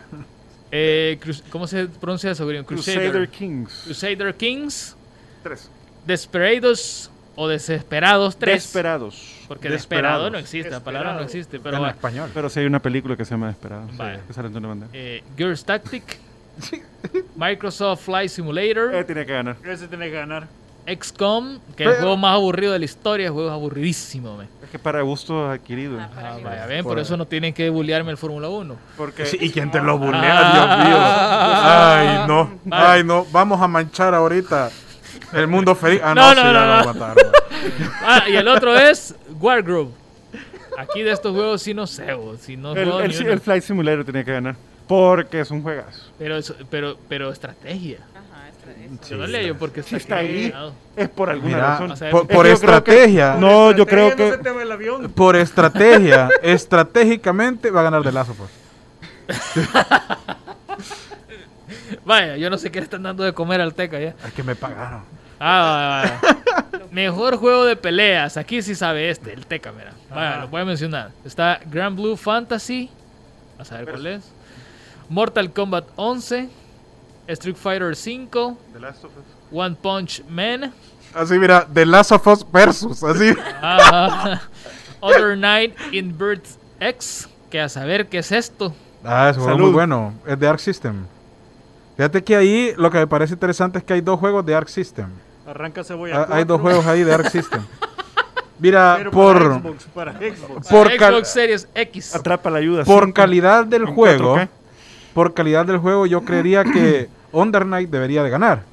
[0.71, 1.19] Eh,
[1.49, 2.45] ¿Cómo se pronuncia eso?
[2.45, 3.29] Crusader Crusader.
[3.29, 3.81] Kings.
[3.85, 4.95] Crusader Kings,
[5.43, 5.69] 3.
[6.05, 8.55] Desperados o Desesperados 3.
[8.63, 9.35] Desperados.
[9.47, 11.59] Porque desesperado no existe, la palabra no existe.
[11.59, 11.89] Pero en va.
[11.89, 12.29] español.
[12.33, 13.97] Pero sí hay una película que se llama Desperados.
[13.97, 14.21] Vaya.
[14.27, 14.91] Que sale Antonio Banderas.
[14.93, 16.17] Eh, Gears Tactic,
[17.35, 19.57] Microsoft Flight Simulator, Eh, tiene que ganar.
[19.65, 20.47] Ese tiene que ganar.
[20.95, 24.37] XCOM, que es el juego más aburrido de la historia, el juego es aburridísimo.
[24.37, 24.47] men.
[24.63, 25.99] Es que para gusto adquirido.
[25.99, 28.75] Ah, para Ah, vaya, ven, por Por- eso no tienen que bullearme el Fórmula 1.
[28.97, 30.53] Porque Sí, ¿Y quién te lo bulea, Ah.
[30.53, 30.97] Dios mío?
[31.01, 32.59] Ay, no.
[32.65, 32.85] Vale.
[32.85, 33.25] Ay, no.
[33.31, 34.69] Vamos a manchar ahorita
[35.33, 36.01] el mundo feliz.
[36.03, 36.93] Ah, no, No, sí, no, no, no.
[36.93, 37.15] matar.
[38.05, 39.89] Ah, y el otro es Wargrove.
[40.77, 42.07] Aquí de estos juegos sí no sé,
[42.39, 44.55] si no el, el- Flight Simulator tiene que ganar.
[44.87, 46.01] Porque es un juegazo.
[46.17, 47.97] Pero, eso- pero, pero estrategia.
[48.69, 49.09] Es.
[49.09, 50.53] Yo no porque Si está ahí,
[50.95, 51.91] es por alguna Mira, razón.
[51.91, 54.37] o sea, por, que- estrategia, No, yo creo que.
[55.15, 58.49] por estrategia, estratégicamente va a ganar The Last of Us.
[62.05, 64.15] Vaya, yo no sé qué le están dando de comer al Teca ya.
[64.25, 65.03] Es que me pagaron.
[65.39, 66.19] Ah, vaya,
[66.71, 66.85] vaya.
[66.91, 68.37] Mejor juego de peleas.
[68.37, 69.93] Aquí sí sabe este, el Teca, mira.
[70.09, 70.41] Vaya, Ajá.
[70.41, 71.11] lo voy a mencionar.
[71.23, 72.89] Está Grand Blue Fantasy.
[73.57, 74.31] Vas a ver cuál es.
[75.09, 76.49] Mortal Kombat 11.
[77.33, 78.57] Street Fighter 5.
[78.73, 79.23] The Last of Us.
[79.51, 80.73] One Punch Man.
[81.13, 83.03] Así, mira, The Last of Us versus.
[83.03, 83.33] Así.
[83.61, 84.41] Ah,
[85.01, 87.27] Other Night in Birth X.
[87.49, 88.73] Que a saber qué es esto.
[89.03, 89.59] Ah, juego es Salud.
[89.65, 90.13] muy bueno.
[90.25, 91.05] Es de Arc System.
[91.97, 94.67] Fíjate que ahí lo que me parece interesante es que hay dos juegos de Arc
[94.67, 95.09] System.
[95.47, 96.21] Arranca cebolla.
[96.23, 97.61] Ah, hay dos juegos ahí de Arc System.
[98.59, 100.67] Mira, pero para por, Xbox, para Xbox.
[100.69, 102.15] por, Para cal- Xbox Series X.
[102.15, 102.83] Atrapa la ayuda.
[102.83, 104.49] por cinco calidad del juego, 4K.
[105.13, 108.63] por calidad del juego, yo creería que Under Night debería de ganar.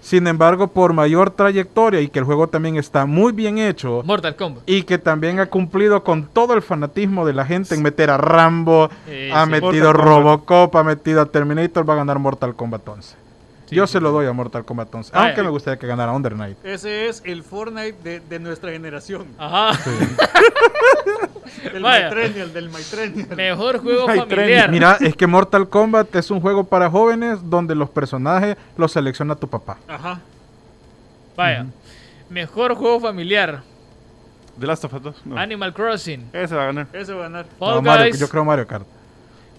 [0.00, 4.36] Sin embargo, por mayor trayectoria y que el juego también está muy bien hecho Mortal
[4.36, 4.62] Kombat.
[4.66, 8.16] y que también ha cumplido con todo el fanatismo de la gente en meter a
[8.16, 9.50] Rambo, Eh, ha sí.
[9.50, 10.06] metido Mortal Kombat.
[10.06, 13.16] Robocop, ha metido a Terminator, va a ganar Mortal Kombat 11.
[13.70, 15.10] Yo se lo doy a Mortal Kombat 11.
[15.14, 16.56] Aunque me gustaría que ganara Under Night.
[16.64, 19.26] Ese es el Fortnite de, de nuestra generación.
[19.38, 19.78] Ajá.
[21.72, 23.36] del Mytrenial, del Mytrenial.
[23.36, 24.70] Mejor juego familiar.
[24.70, 29.34] Mira, es que Mortal Kombat es un juego para jóvenes donde los personajes los selecciona
[29.34, 29.78] tu papá.
[29.88, 30.20] Ajá.
[31.36, 31.66] Vaya.
[32.30, 33.62] Mejor juego familiar.
[34.58, 35.26] The Last of Us 2.
[35.26, 35.36] No.
[35.38, 36.30] Animal Crossing.
[36.32, 36.86] Ese va a ganar.
[36.92, 37.46] Ese va a ganar.
[37.58, 38.86] Fall No, Mario- yo creo Mario Kart.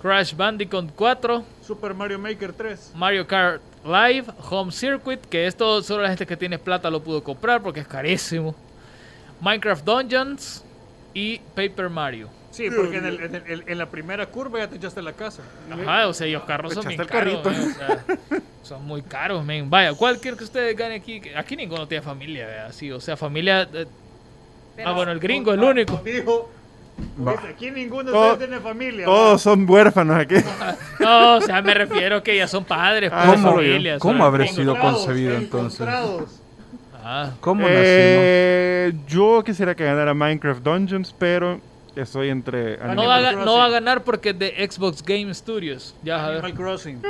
[0.01, 1.43] Crash Bandicoot 4.
[1.61, 2.93] Super Mario Maker 3.
[2.95, 4.25] Mario Kart Live.
[4.49, 5.19] Home Circuit.
[5.25, 8.55] Que esto solo la gente que tiene plata lo pudo comprar porque es carísimo.
[9.41, 10.63] Minecraft Dungeons.
[11.13, 12.29] Y Paper Mario.
[12.51, 15.41] Sí, porque en, el- en el- en la primera curva ya te echaste la casa.
[15.71, 17.43] Ajá, o sea, y los carros son bien caros.
[17.45, 18.03] men, o sea,
[18.63, 19.69] son muy caros, men.
[19.69, 21.21] Vaya, ¿cuál quiere que ustedes gane aquí?
[21.35, 23.67] Aquí ninguno tiene familia, vea, sí, o sea, familia...
[23.73, 23.85] eh,
[24.85, 25.97] ah, bueno, el gringo, el único.
[26.05, 26.49] Dijo,
[27.49, 29.05] Aquí ninguno de Todo- ustedes tiene familia.
[29.05, 30.35] Todos son huérfanos aquí.
[30.99, 33.99] No, o sea, me refiero que ya son padres, Ah, pues, ¿cómo- familias.
[33.99, 35.87] cómo habré sido concebido, entonces?
[37.03, 41.61] Ah, ¿Cómo Eh, yo quisiera que ganara Minecraft Dungeons, pero
[41.95, 42.77] estoy entre...
[42.77, 45.95] no, Animal va a, no va a ganar porque es de Xbox Game Studios.
[46.03, 46.53] Ya, a Animal ver.
[46.55, 47.01] Crossing.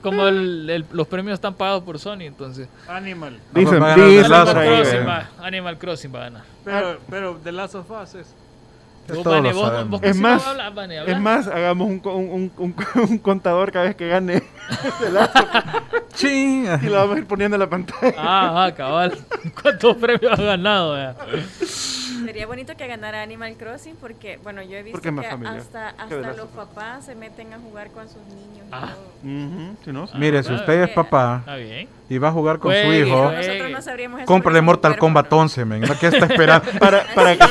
[0.00, 2.68] Como el- el- los premios están pagados por Sony, entonces.
[2.88, 3.38] Animal.
[3.52, 4.50] Dicen, a Us.
[4.54, 6.42] Crossing va, Animal Crossing va a ganar.
[6.64, 8.34] Pero, pero The Last of Us es.
[9.08, 9.90] Es Vos, todo Vane, lo vos- sabemos.
[9.90, 11.12] vos Es casi no más, hablas, Vane, habla.
[11.12, 12.74] Es más, hagamos un, un, un, un-
[13.10, 14.42] un contador cada vez que gane
[16.22, 18.14] y lo vamos a ir poniendo en la pantalla.
[18.16, 19.18] Ah, ah, cabal.
[19.62, 20.94] ¿Cuántos premios ha ganado?
[20.94, 21.16] vea?
[22.24, 26.32] Sería bonito que ganara Animal Crossing porque, bueno, yo he visto que familiar hasta, hasta
[26.34, 28.66] los papás se meten a jugar con sus niños.
[28.66, 28.94] y Ah.
[28.94, 29.76] todo.
[29.84, 30.08] Si no.
[30.14, 31.88] Mire, si usted es papá Está bien.
[32.14, 33.36] Y va a jugar con su hijo, juegue.
[33.46, 35.58] Nosotros no sabríamos eso cómprale Mortal Kombat huérfanos.
[35.58, 35.82] 11, men.
[35.98, 36.70] ¿Qué está esperando?
[36.78, 37.44] para, para que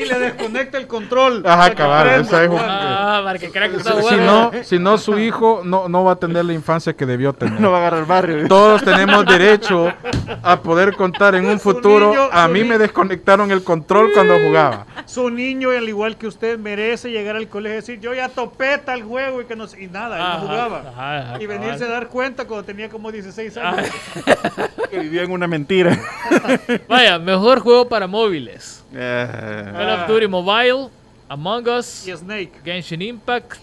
[0.00, 1.42] y le desconecta el control.
[1.46, 2.58] Ajá, cabal, esa es un-.
[2.60, 4.50] Ah, para que crea que está Si jugando.
[4.52, 7.60] no, si no, su hijo no, no va a tener la infancia que debió tener.
[7.60, 8.48] no va a agarrar barrio.
[8.48, 9.92] Todos tenemos derecho
[10.42, 12.10] a poder contar en un futuro.
[12.10, 14.86] niño- A mí me desconectaron el control cuando jugaba.
[15.06, 18.78] Su niño, al igual que usted, merece llegar al colegio y decir, yo ya topé
[18.78, 20.78] tal juego y que no sé- y nada, él Ajá, no jugaba.
[20.90, 23.29] ajá, ajá, y venirse a dar cuenta cuando tenía como 16
[23.62, 23.90] Ah, años.
[24.90, 25.96] Que vivía en una mentira.
[26.88, 28.84] Vaya, mejor juego para móviles.
[28.92, 30.88] Eh, Call of Duty Mobile,
[31.28, 32.52] Among Us, Y Snake.
[32.64, 33.54] Genshin Impact,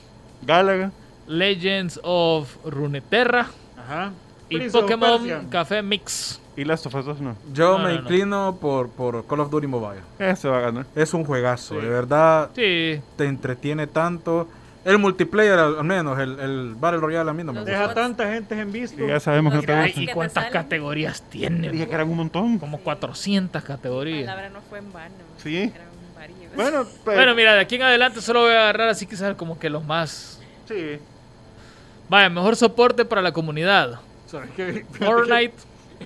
[0.41, 0.91] Galaga.
[1.27, 3.47] Legends of Runeterra
[3.77, 4.11] Ajá.
[4.49, 5.47] y Prince Pokémon.
[5.49, 6.39] Café Mix.
[6.55, 7.35] Y Last of Us 2 no.
[7.53, 8.01] Yo No, me no, no.
[8.01, 10.01] inclino por, por Call of Duty Mobile.
[10.17, 10.85] Ese va a ganar.
[10.95, 11.81] Es un juegazo, Sí.
[11.81, 14.47] de verdad Sí, te entretiene tanto.
[14.87, 17.65] El multiplayer, al menos, el, el Battle Royale a mí no me.
[17.65, 19.03] Deja tanta gente en visto.
[19.03, 20.01] Y ya sabemos que no te gusta.
[20.01, 20.51] ¿y cuántas salen.
[20.53, 21.69] categorías tiene?
[21.69, 22.57] Dije que eran un montón.
[22.57, 24.25] Como 400 La categorías.
[24.25, 25.15] palabra no fue en vano.
[25.43, 25.57] Sí.
[25.75, 26.55] Eran varios.
[26.55, 29.59] Bueno, pues, Bueno, mira, de aquí en adelante solo voy a agarrar así quizás como
[29.59, 30.39] que los más...
[30.67, 30.99] sí.
[32.09, 33.99] Vaya, mejor soporte para la comunidad.
[34.27, 34.85] ¿Sabes qué?
[34.93, 35.53] Fortnite,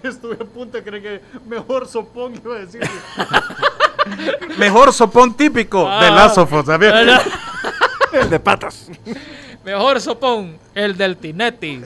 [0.02, 2.82] Estuve a punto de creer que mejor sopón iba a decir.
[4.58, 6.04] Mejor sopón típico Ah.
[6.04, 7.22] de Last of Us, ¿sabías?
[8.14, 8.89] El de patas.
[9.64, 11.82] mejor sopón, el del Tinetti,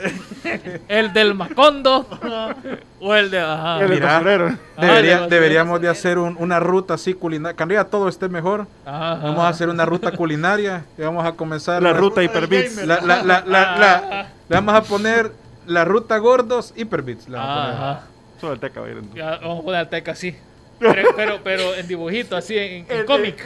[0.88, 2.06] el del Macondo
[3.02, 3.40] o el de...
[3.40, 3.82] Ajá.
[3.82, 4.20] El de Mira.
[4.20, 7.56] Debería- Ah, de- deberíamos de hacer un- una ruta así culinaria.
[7.56, 9.24] Cuando ya todo esté mejor, Ajá, ajá.
[9.24, 12.88] vamos a hacer una ruta culinaria y vamos a comenzar La la- ruta gamer.
[12.88, 15.32] La, la, la, la, la- le vamos a poner
[15.68, 17.28] la ruta gordos hiperbits.
[17.30, 17.76] le vamos a poner.
[17.82, 18.02] Ajá.
[18.42, 20.36] Solo el teca va a ir en- Ya, vamos a poner al Teca así.
[20.78, 23.42] Pero, pero, pero en dibujito, así, en, en cómic.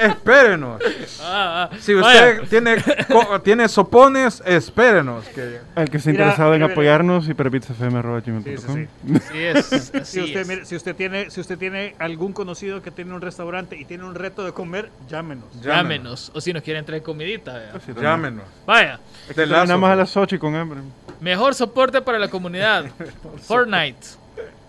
[0.00, 0.06] Sí.
[0.06, 0.82] Espérenos.
[1.22, 1.76] Ah, ah.
[1.78, 2.42] Si Vaya.
[2.42, 2.76] usted tiene,
[3.08, 5.24] co- tiene sopones, espérenos.
[5.26, 8.74] Que El que esté Mira, interesado en apoyarnos, hyperbitsfm.gmail.com.
[8.76, 9.72] Sí, sí, Así es.
[9.94, 10.48] Así Si usted, es.
[10.48, 14.04] mire, si, usted tiene, si usted tiene algún conocido que tiene un restaurante y tiene
[14.04, 15.44] un reto de comer, llámenos.
[15.62, 16.32] Llámenos.
[16.34, 17.72] O si nos quieren traer comidita.
[17.84, 17.92] Sí.
[18.00, 18.44] Llámenos.
[18.66, 19.00] Vaya.
[19.30, 20.80] Of a las 8 y con hambre.
[21.20, 22.86] Mejor soporte para la comunidad.
[23.46, 23.98] Fortnite.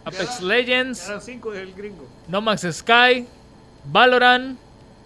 [0.04, 1.12] Apex Legends.
[1.22, 2.08] Cinco del gringo.
[2.28, 3.28] No Man's Sky.
[3.86, 4.58] Valorant.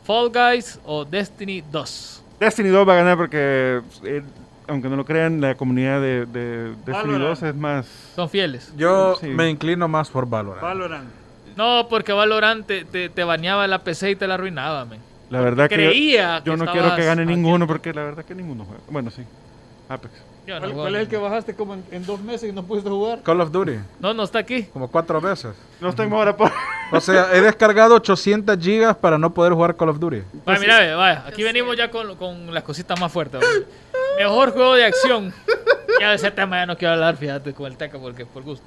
[0.06, 2.24] Fall Guys o Destiny 2.
[2.40, 4.22] Destiny 2 va a ganar porque, eh,
[4.68, 7.40] aunque no lo crean, la comunidad de, de Destiny Valorant.
[7.40, 7.86] 2 es más...
[8.16, 8.74] Son fieles.
[8.78, 9.28] Yo Sí.
[9.28, 10.62] me inclino más por Valorant.
[10.62, 11.10] Valorant.
[11.56, 15.00] No, porque Valorant te, te, te baneaba la PC y te la arruinaba, man.
[15.30, 17.32] La verdad que yo, Creía yo que no quiero que gane aquí.
[17.34, 18.84] ninguno porque la verdad que ninguno juega.
[18.90, 19.24] Bueno, sí.
[19.90, 20.14] Apex.
[20.46, 22.88] Yo no ¿Cuál, es el que bajaste como en, en dos meses y no pudiste
[22.90, 23.24] jugar?
[23.24, 24.64] Call of Duty, No, no está aquí.
[24.66, 25.56] como cuatro veces.
[25.82, 26.52] No tengo ahora por...
[26.92, 30.22] O sea, he descargado 800 gigas para no poder jugar Call of Duty.
[30.46, 31.24] Vaya, mira, vaya.
[31.28, 33.42] Aquí venimos ya con, con las cositas más fuertes.
[34.18, 35.34] Mejor juego de acción.
[36.00, 38.66] Ya de ese tema ya no quiero hablar, fíjate, con el Teca porque por gusto.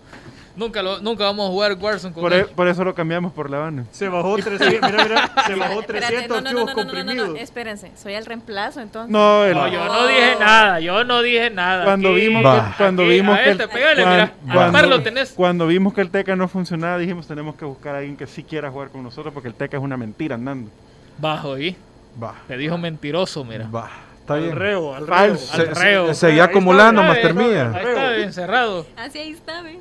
[0.58, 2.40] Nunca, lo, nunca vamos a jugar Warzone con Por, él.
[2.40, 3.84] e- por eso lo cambiamos por La Habana.
[3.92, 6.64] Se bajó 300, mira, mira, se bajó Espérate, 300 no, no, no, archivos no, no,
[6.64, 7.28] no, no, comprimidos.
[7.28, 9.10] no, espérense, soy el reemplazo entonces.
[9.10, 11.84] No, el- No, yo no dije nada, yo no dije nada.
[11.84, 14.88] cuando Aquí- vimos que, cuando aquí, vimos a que este, pégale, mira, a la par
[14.88, 15.30] lo tenés.
[15.30, 18.42] cuando vimos que el Teca no funcionaba, dijimos tenemos que buscar a alguien que sí
[18.42, 20.70] quiera jugar con nosotros porque el Teca es una mentira andando.
[21.18, 21.76] Bajo ahí.
[22.20, 23.68] Va, Te dijo mentiroso, mira.
[23.72, 23.88] va.
[24.20, 24.56] Está Al bien.
[24.56, 25.56] reo, al Falso.
[25.56, 25.68] reo.
[25.70, 26.06] Al reo.
[26.08, 27.72] Se- seguía Ahí acumulando, Ahí Master está, Mía.
[27.74, 28.86] Ahí está, encerrado.
[28.96, 29.78] Así ahí está, ¿ven?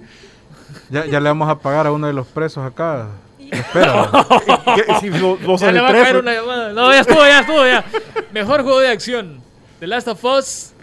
[0.90, 3.08] Ya, ya le vamos a pagar a uno de los presos acá.
[3.52, 4.10] Espera.
[4.76, 4.86] ¿Qué?
[5.00, 6.74] Si vos, vos Ya le va a caer una llamada.
[6.74, 7.86] No, ya estuvo, ya estuvo, ya.
[8.34, 9.42] Mejor juego de acción.
[9.80, 10.74] The Last of Us,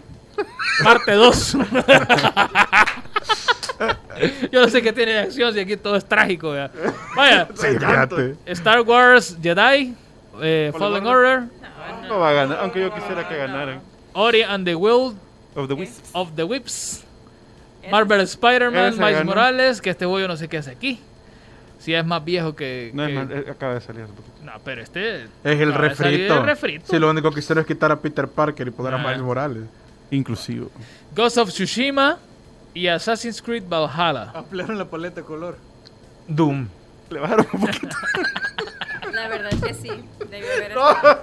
[0.82, 1.56] parte 2.
[4.52, 6.54] Yo no sé qué tiene de acción si aquí todo es trágico.
[6.54, 6.70] Ya.
[7.16, 7.66] Vaya, Sí.
[8.46, 9.94] Star Wars Jedi,
[10.40, 11.42] eh, Fallen Order,
[12.08, 13.80] No va a ganar, aunque yo quisiera que ganaran.
[14.12, 15.16] Ori and the Will
[15.56, 16.10] Of the Wisps.
[16.12, 17.03] of the Whips,
[17.90, 19.24] Marvel Spider-Man, Miles ganó.
[19.24, 21.00] Morales, que este bollo no sé qué hace aquí.
[21.78, 22.90] Si es más viejo que...
[22.94, 24.34] No es más, eh, acaba de salir hace poquito.
[24.42, 25.24] No, pero este...
[25.24, 26.38] Es el refrito.
[26.38, 26.86] el refrito.
[26.88, 28.98] Si lo único que hicieron es quitar a Peter Parker y poner a.
[28.98, 29.64] Miles Morales.
[30.10, 30.70] Inclusivo.
[31.14, 32.18] Ghost of Tsushima
[32.72, 34.30] y Assassin's Creed Valhalla.
[34.34, 35.58] Ampliaron la paleta de color.
[36.26, 36.68] Doom.
[37.10, 37.96] Le bajaron un poquito.
[39.12, 39.90] La verdad es que sí,
[40.30, 41.22] debió haber estado.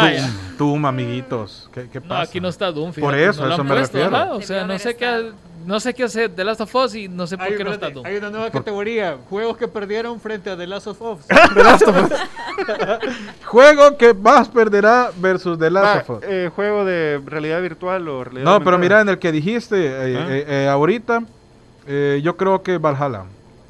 [0.00, 0.22] Vaya.
[0.22, 1.68] Doom, Doom, amiguitos.
[1.72, 2.22] ¿Qué, qué No, pasa?
[2.22, 2.92] aquí no está Doom.
[2.92, 4.16] Por eso, no eso me puesto, refiero.
[4.16, 5.32] ajá, O sea, no sé qué,
[5.66, 7.72] no sé qué hacer The Last of Us y no sé por Hay, qué no
[7.72, 8.06] está Doom.
[8.06, 9.16] hay una nueva categoría.
[9.28, 11.18] Juegos que perdieron frente a The Last of Us.
[13.44, 16.24] Juego que más perderá versus The Last Ah, of Us.
[16.28, 20.18] eh, juego de realidad virtual o realidad No, pero mira, en el que dijiste eh,
[20.18, 20.26] Ah.
[20.30, 21.22] eh, eh, ahorita,
[21.86, 23.24] eh, yo creo que Valhalla.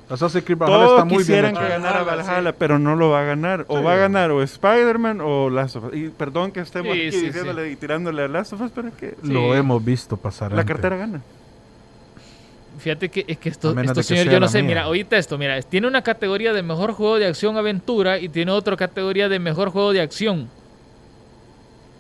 [0.09, 2.57] Assassin's Creed Valhalla Todos está muy bien quisieran que ganara Valhalla, sí.
[2.59, 3.65] pero no lo va a ganar.
[3.69, 3.85] O Sí.
[3.85, 5.95] va a ganar o Spider-Man o Last of Us.
[5.95, 8.89] Y perdón que estemos Sí, aquí sí, diciéndole y tirándole a Last of Us, pero
[8.89, 10.75] es que Lo hemos visto pasar la antes.
[10.75, 11.23] cartera gana.
[12.79, 14.69] Fíjate que es que que señores, sea yo no sé, mía.
[14.69, 18.53] mira, ahorita esto, mira, tiene una categoría de mejor juego de acción aventura y tiene
[18.53, 20.49] otra categoría de mejor juego de acción.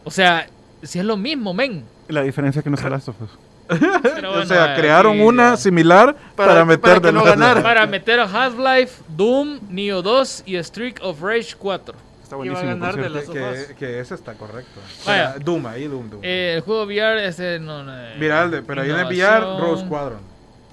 [0.04, 0.46] O sea,
[0.82, 1.82] si es lo mismo, men.
[2.08, 3.30] La diferencia es que no es Last of Us.
[3.68, 7.62] Pero o sea, aquí crearon una similar para, Para- meter para no ganara.
[7.62, 11.94] Para meter a Half-Life, Doom, Neo 2 y Streak of Rage 4.
[12.22, 12.68] Está buenísimo.
[12.68, 13.76] ganar cierto.
[13.78, 14.80] Que, ese está correcto.
[15.06, 15.36] Vaya.
[15.38, 16.20] Doom, ahí Doom, Doom.
[16.24, 17.84] Eh, el juego VR, este no.
[17.84, 19.60] no, eh, Mira, el de- pero ahí en el VR.
[19.60, 20.20] Rose Squadron.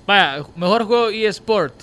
[0.07, 1.73] Vaya, mejor juego eSport.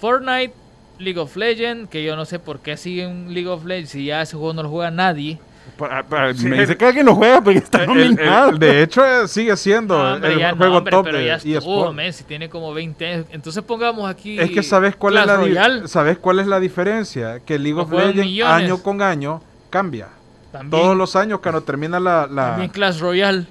[0.00, 0.52] Fortnite,
[0.98, 4.22] League of Legends, que yo no sé por qué siguen League of Legends si ya
[4.22, 5.38] ese juego no lo juega nadie.
[5.76, 8.50] Pa- pa- me dice que alguien lo juega porque está El- el- nominado.
[8.50, 11.18] el- de hecho, eh, sigue siendo No, hombre, el ya no, juego hombre, top pero
[11.18, 11.94] de ya estuvo, eSport.
[11.94, 13.26] men, si tiene como 20 años.
[13.30, 14.38] Entonces pongamos aquí.
[14.38, 17.90] Es que sabes cuál es la Royale, sabes cuál es la diferencia, que League of
[17.90, 18.54] Legends millones.
[18.54, 20.08] año con año cambia.
[20.52, 23.46] también, Todos los años cuando termina la, la- también Clash Royale.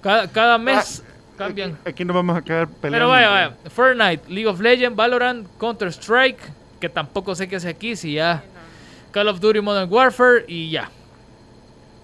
[0.00, 1.02] Cada, cada mes
[1.36, 1.76] cambian.
[1.84, 2.96] Aquí nos vamos a quedar peleando.
[2.96, 3.56] Pero vaya, vaya.
[3.70, 6.38] Fortnite, League of Legends, Valorant, Counter Strike,
[6.80, 8.42] que tampoco sé qué hace aquí, si ya.
[9.10, 10.90] Call of Duty Modern Warfare y ya.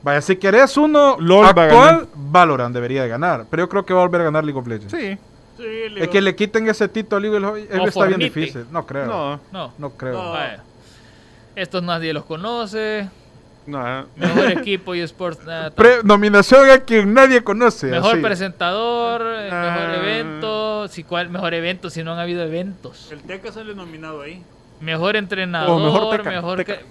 [0.02, 2.06] Vaya, si querés uno LOL va a actual, ganar.
[2.14, 3.46] Valorant debería de ganar.
[3.50, 4.92] Pero yo creo que va a volver a ganar League of Legends.
[4.92, 5.16] Sí.
[5.58, 5.64] Sí,
[5.96, 8.66] Es que le quiten ese título a League of Legends está bien difícil.
[8.72, 9.06] No creo.
[9.06, 10.14] No, No, No, creo.
[10.14, 10.30] No.
[10.32, 10.62] vaya.
[11.54, 13.08] Estos nadie los conoce.
[13.66, 14.06] no.
[14.16, 15.44] Mejor equipo y sports.
[15.46, 17.86] nada, tam- Pre- nominación a quien nadie conoce.
[17.88, 18.22] mejor así.
[18.22, 19.96] presentador, eh, mejor Ah.
[20.02, 20.88] evento.
[20.88, 23.12] Si cuál mejor evento si no han habido eventos.
[23.12, 24.42] El Teca sale nominado ahí.
[24.80, 26.74] Mejor entrenador, O mejor teca, mejor, teca.
[26.80, 26.84] cre-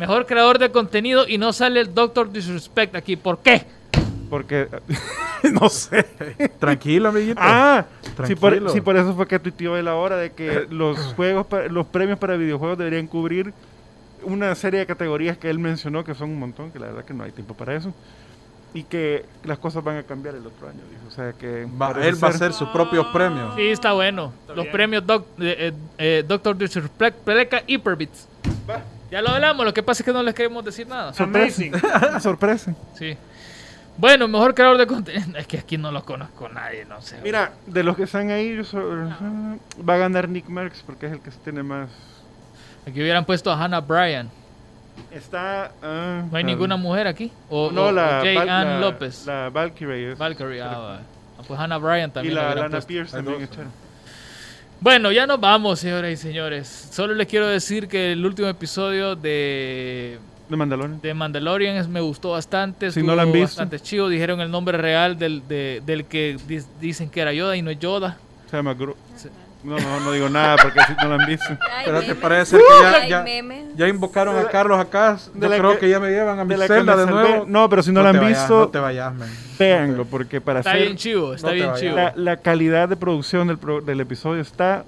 [0.00, 3.16] mejor creador de contenido y no sale el Doctor Disrespect aquí.
[3.16, 3.64] ¿Por qué?
[4.28, 4.68] Porque.
[5.60, 6.04] no sé.
[6.58, 7.40] Tranquilo, amiguito.
[7.42, 7.84] Ah,
[8.26, 8.70] sí por, Tranquilo.
[8.72, 12.18] sí, por eso fue que tuiteó él ahora de que los juegos, pa- los premios
[12.18, 13.52] para videojuegos deberían cubrir
[14.22, 17.14] una serie de categorías que él mencionó, que son un montón, que la verdad que
[17.14, 17.92] no hay tiempo para eso.
[18.72, 21.02] Y que las cosas van a cambiar el otro año, dijo.
[21.08, 21.66] O sea que.
[21.80, 23.54] Va- él va a ser- hacer sus propios premios.
[23.56, 24.32] Sí, está bueno.
[24.42, 24.72] Está Los bien.
[24.72, 28.28] premios doc, eh, eh, Doctor Disrespect, Pleca y Hyperbits.
[29.10, 31.12] Ya lo hablamos, lo que pasa es que no les queremos decir nada.
[31.12, 31.62] Sorpresa.
[32.20, 32.74] Sorpresa.
[32.96, 33.16] Sí.
[33.96, 35.36] Bueno, mejor creador de contenido.
[35.36, 37.18] Es que aquí no lo conozco nadie, no sé.
[37.22, 38.80] Mira, de los que están ahí, yo so-
[39.88, 41.90] va a ganar Nick Merckx porque es el que tiene más.
[42.86, 44.30] Aquí hubieran puesto a Hannah Bryan.
[45.10, 45.72] Está.
[45.82, 47.30] ah, No hay ninguna mujer aquí.
[47.48, 48.20] O, No, o- o la.
[48.22, 49.26] Jay Val- Ann la- López.
[49.26, 50.12] La Valkyrie.
[50.12, 50.62] es- Valkyrie.
[50.62, 50.94] Ah, va.
[51.38, 52.34] Ah, pues Hannah Bryan y también.
[52.36, 52.86] la la Lana puesto.
[52.88, 53.48] Pierce también.
[54.80, 56.88] Bueno, ya nos vamos, señoras y señores.
[56.90, 60.18] Solo les quiero decir que el último episodio de,
[60.48, 61.00] De Mandalorian.
[61.02, 62.90] de Mandalorian es- me gustó bastante.
[62.90, 63.48] Si no lo han visto.
[63.48, 64.08] Bastante chido.
[64.08, 66.38] Dijeron el nombre real del, de- del que
[66.80, 68.16] dicen que era Yoda y no es Yoda.
[68.50, 68.96] Se llama Gro.
[69.62, 71.56] No, no, no digo nada porque si no lo han visto.
[71.84, 73.24] Pero te parece que ya,
[73.76, 75.18] ya, invocaron a Carlos acá.
[75.34, 77.44] Yo creo que, ya me llevan a mi celda de nuevo.
[77.46, 79.28] No, pero si no, lo han visto, no te vayas, man.
[79.58, 81.96] Véanlo, porque para está bien chivo, está bien chivo.
[82.14, 84.84] La, calidad de producción del, del episodio está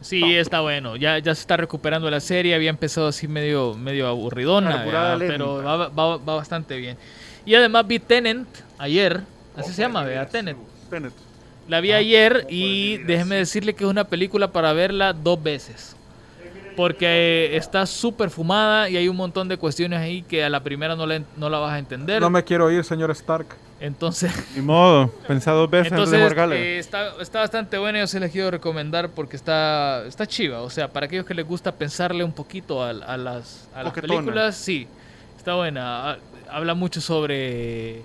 [0.00, 0.96] Sí, está bueno.
[0.96, 2.54] Ya, ya se está recuperando la serie.
[2.54, 4.84] Había empezado así medio, medio aburridona,
[5.18, 6.96] pero va, va, va, bastante bien.
[7.44, 8.48] Y además vi Tenant
[8.78, 9.20] ayer.
[9.56, 10.58] Así se llama, vea, Tenant.
[10.90, 11.12] Tenet.
[11.68, 15.96] La vi ayer y déjeme decirle que es una película para verla dos veces.
[16.76, 20.94] Porque está súper fumada y hay un montón de cuestiones ahí que a la primera
[20.94, 22.20] no la, no la vas a entender.
[22.20, 23.46] No me quiero ir, señor Stark.
[23.80, 24.32] Entonces.
[24.56, 28.20] Ni modo, pensado dos veces Entonces, antes de eh, está, está, bastante buena, yo se
[28.20, 30.60] les quiero recomendar porque está, está chiva.
[30.60, 34.54] O sea, para aquellos que les gusta pensarle un poquito a, las, a las películas,
[34.54, 34.86] sí,
[35.36, 36.18] está buena.
[36.50, 38.02] Habla mucho sobre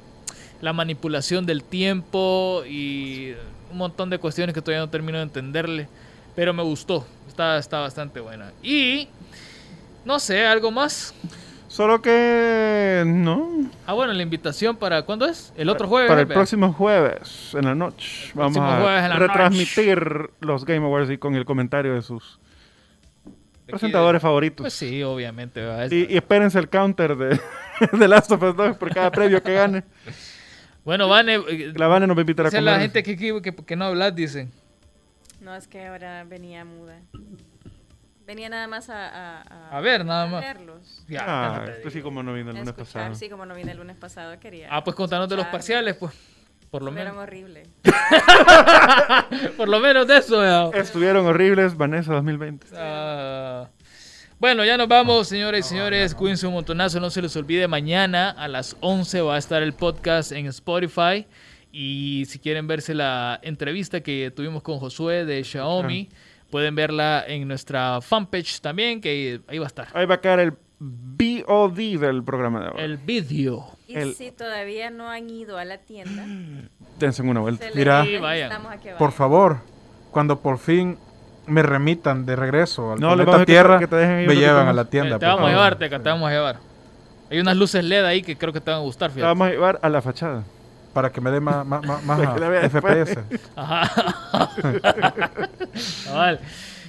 [0.62, 3.34] la manipulación del tiempo y
[3.72, 5.88] un montón de cuestiones que todavía no termino de entenderle,
[6.36, 8.51] pero me gustó, está, está bastante buena.
[8.62, 9.07] Y,
[10.05, 11.14] no sé, ¿algo más?
[11.68, 13.70] Solo que no.
[13.88, 15.53] Ah, bueno, la invitación para ¿cuándo es?
[15.55, 16.09] El otro jueves.
[16.09, 18.30] Para el próximo jueves en la noche.
[18.34, 22.39] Vamos a retransmitir los Game Awards y con el comentario de sus
[23.66, 24.66] presentadores favoritos.
[24.66, 25.62] Pues sí, obviamente.
[25.89, 27.39] Y, y, espérense el counter de,
[27.97, 29.84] de Last of Us 2 por cada premio que gane.
[30.84, 31.36] Bueno, Vane.
[31.36, 32.63] Eh, la Vane nos va a invitar a comer.
[32.63, 34.51] la gente que, que, que, no hablas, dicen.
[35.39, 36.99] No, es que ahora venía muda.
[38.25, 40.41] Venía nada más a, a, a, ver, nada más.
[40.41, 41.03] verlos.
[41.07, 43.13] Ya, ah, pues sí, como no vine el lunes pasado.
[43.15, 44.67] Sí, como no vine el lunes pasado, quería.
[44.71, 46.13] Ah, pues contanos de los parciales, pues.
[46.69, 47.17] Por lo menos.
[47.17, 47.67] horribles.
[49.57, 50.79] Por lo menos de eso, ya.
[50.79, 52.67] Estuvieron horribles, Vanessa 2020.
[52.73, 53.67] Ah.
[54.41, 56.15] Bueno, ya nos vamos, señores y señores.
[56.15, 56.99] Cuídense un montonazo.
[56.99, 61.27] No se les olvide, mañana a las 11 va a estar el podcast en Spotify.
[61.71, 66.09] Y si quieren verse la entrevista que tuvimos con Josué de Xiaomi,
[66.49, 69.89] pueden verla en nuestra fanpage también, que ahí va a estar.
[69.93, 72.81] Ahí va a quedar el BOD del programa de hoy.
[72.81, 73.67] El vídeo.
[73.87, 76.25] Y si todavía no han ido a la tienda,
[76.97, 77.67] dense una vuelta.
[77.75, 78.03] Mira,
[78.97, 79.59] por favor,
[80.09, 80.97] cuando por fin
[81.47, 85.19] me remitan de regreso al no, planeta Tierra, me llevan a la tienda.
[85.19, 86.57] te vamos a llevar, te, vamos a llevar.
[87.29, 89.21] Hay unas luces LED ahí que creo que te van a gustar, fíjate.
[89.21, 90.43] Te vamos a llevar a la fachada.
[90.93, 92.19] Para que me dé más, más, más,
[92.69, 93.17] FPS.
[93.55, 94.51] Ajá.
[96.05, 96.39] Cabal.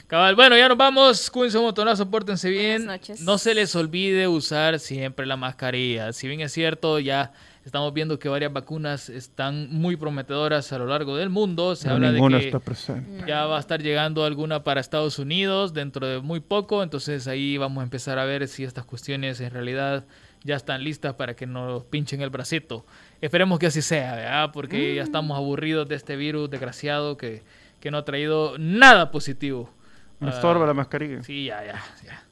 [0.09, 0.35] Cabal.
[0.35, 1.31] Bueno, ya nos vamos.
[1.31, 2.89] Cuídense un montonazo, pórtense bien.
[3.21, 6.13] No se les olvide usar siempre la mascarilla.
[6.13, 7.33] Si bien es cierto, ya
[7.65, 11.77] Estamos viendo que varias vacunas están muy prometedoras a lo largo del mundo.
[11.77, 16.21] Se habla de que ya va a estar llegando alguna para Estados Unidos dentro de
[16.21, 16.83] muy poco.
[16.83, 20.05] Entonces ahí vamos a empezar a ver si estas cuestiones en realidad
[20.43, 22.85] ya están listas para que nos pinchen el bracito.
[23.21, 24.51] Esperemos que así sea, ¿verdad?
[24.53, 25.05] Porque ya mm.
[25.05, 27.45] estamos aburridos de este virus desgraciado que,
[27.79, 29.71] que no ha traído nada positivo.
[30.19, 31.23] Me estorba la mascarilla.
[31.23, 32.25] Sí, ya, ya, ya.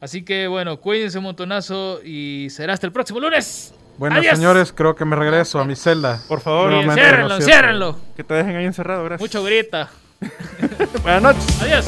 [0.00, 3.74] Así que bueno, cuídense un montonazo y será hasta el próximo lunes.
[3.98, 6.20] Bueno, señores, creo que me regreso a mi celda.
[6.28, 7.96] Por favor, ciérrenlo, enciérrenlo.
[8.16, 9.20] Que te dejen ahí encerrado, gracias.
[9.20, 9.90] Mucho grita.
[11.02, 11.62] Buenas noches.
[11.62, 11.86] Adiós.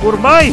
[0.00, 0.52] Gourmet.